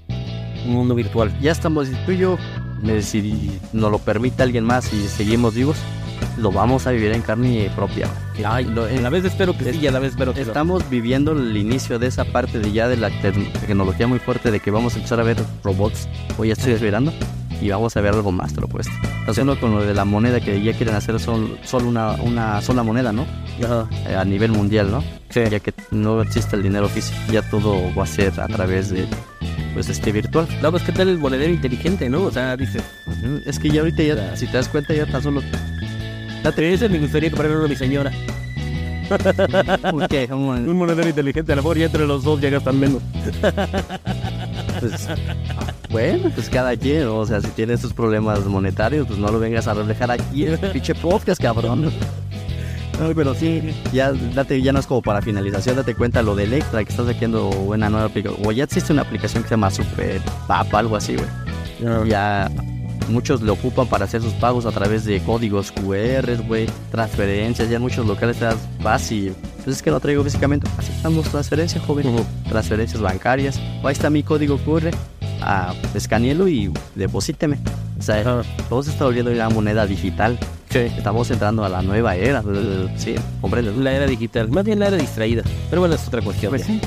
[0.67, 1.35] Un mundo virtual.
[1.41, 2.37] Ya estamos, tú y yo,
[2.83, 5.77] me- si nos lo permite alguien más y seguimos vivos,
[6.39, 8.09] lo vamos a vivir en carne propia.
[8.45, 10.47] Ay, lo- a la vez espero que sí y a la vez espero que no.
[10.49, 14.51] Estamos viviendo el inicio de esa parte de ya de la te- tecnología muy fuerte
[14.51, 16.09] de que vamos a empezar a ver robots.
[16.39, 17.13] O ya estoy esperando.
[17.59, 18.93] y vamos a ver algo más, te lo puesto.
[19.27, 22.83] Haciendo con lo de la moneda que ya quieren hacer son, solo una, una sola
[22.83, 23.25] moneda, ¿no?
[23.59, 25.03] Eh, a nivel mundial, ¿no?
[25.35, 29.07] Ya que no existe el dinero físico, ya todo va a ser a través de
[29.73, 30.47] pues este virtual.
[30.63, 32.25] No, pues qué tal el monedero inteligente, ¿no?
[32.25, 35.23] O sea, dice, Ujú, Es que ya ahorita ya, si te das cuenta, ya tan
[35.23, 35.43] solo.
[36.47, 38.13] Date ese me gustaría comprarme uno a mi señora.
[39.91, 40.29] ¿Por qué?
[40.29, 40.51] ¿Cómo?
[40.51, 43.03] Un monedero inteligente, a lo mejor ya entre los dos ya gastan menos.
[44.81, 45.09] Pues,
[45.91, 49.67] bueno, pues cada quien, o sea, si tienes tus problemas monetarios, pues no lo vengas
[49.67, 51.91] a reflejar aquí en pinche podcast, cabrón.
[53.01, 56.45] No, pero sí, ya, date, ya no es como para finalización, date cuenta lo de
[56.45, 58.47] Electra que está sacando una nueva aplicación.
[58.47, 62.09] O ya existe una aplicación que se llama Super Pap, algo así, güey.
[62.09, 62.51] Ya
[63.09, 67.77] muchos lo ocupan para hacer sus pagos a través de códigos QR, güey, transferencias, ya
[67.77, 69.33] en muchos locales te das y
[69.65, 72.07] pues es que lo traigo físicamente, aceptamos transferencias, joven,
[72.49, 74.91] transferencias bancarias, o ahí está mi código QR,
[75.43, 77.59] ah, escaneelo y deposíteme.
[77.99, 78.43] O sea, Ajá.
[78.69, 80.39] todo se está volviendo una moneda digital.
[80.71, 80.81] Sí.
[80.81, 82.43] Estamos entrando a la nueva era.
[82.97, 83.77] Sí, comprendes.
[83.77, 85.43] La era digital, más bien la era distraída.
[85.71, 86.51] Pero bueno, es otra cuestión.
[86.51, 86.81] Pues sí.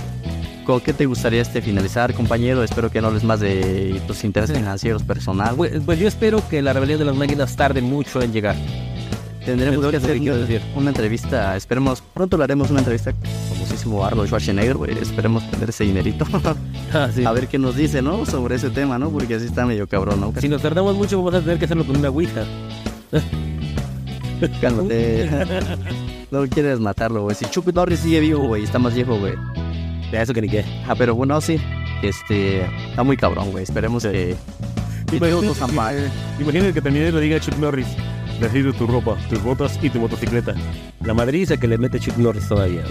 [0.69, 2.63] ¿Con qué te gustaría este finalizar, compañero?
[2.63, 5.55] Espero que no hables más de tus intereses financieros personales.
[5.55, 8.55] Pues, pues yo espero que la rebelión de las máquinas tarde mucho en llegar.
[9.43, 10.61] Tendremos que hacer una, decir.
[10.75, 11.57] una entrevista.
[11.57, 14.91] Esperemos, pronto lo haremos una entrevista con el famosísimo Arnold Schwarzenegger, güey.
[14.99, 16.23] Esperemos tener ese dinerito.
[16.93, 17.23] Ah, sí.
[17.23, 18.25] a ver qué nos dice, ¿no?
[18.27, 19.09] Sobre ese tema, ¿no?
[19.09, 20.33] Porque así está medio cabrón, ¿no?
[20.39, 22.45] Si nos tardamos mucho, vamos a tener que hacerlo con una ouija.
[24.61, 25.29] Cálmate.
[26.31, 27.35] no quieres matarlo, güey.
[27.35, 29.33] Si Chuck Norris sigue vivo, güey, está más viejo, güey.
[30.11, 30.65] Que ni qué.
[30.87, 31.57] Ah, pero bueno, sí.
[32.01, 33.63] Este, está muy cabrón, güey.
[33.63, 34.35] Esperemos que...
[35.09, 35.17] que.
[36.39, 37.87] Imagínate que y le diga a Chuck Norris.
[38.39, 40.55] Necesito tu ropa, tus botas y tu motocicleta.
[41.03, 42.83] La madriza que le mete Chuck Norris todavía.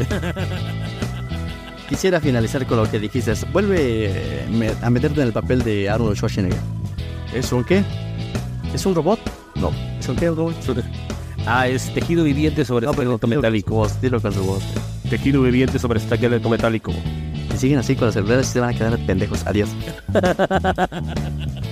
[1.88, 3.32] Quisiera finalizar con lo que dijiste.
[3.52, 6.58] Vuelve eh, a meterte en el papel de Arnold Schwarzenegger.
[7.34, 7.82] ¿Es un qué?
[8.74, 9.18] ¿Es un robot?
[9.56, 9.72] No.
[9.98, 10.28] ¿Es un qué?
[10.30, 10.54] ¿Un robot?
[11.46, 13.74] ah, es tejido viviente sobre No, pero metálico.
[13.74, 14.62] Vos, dilo con su voz.
[15.10, 16.92] Tejido viviente sobre esqueleto metálico.
[17.52, 19.46] Si siguen así con los celulares, se van a quedar pendejos.
[19.46, 19.70] Adiós.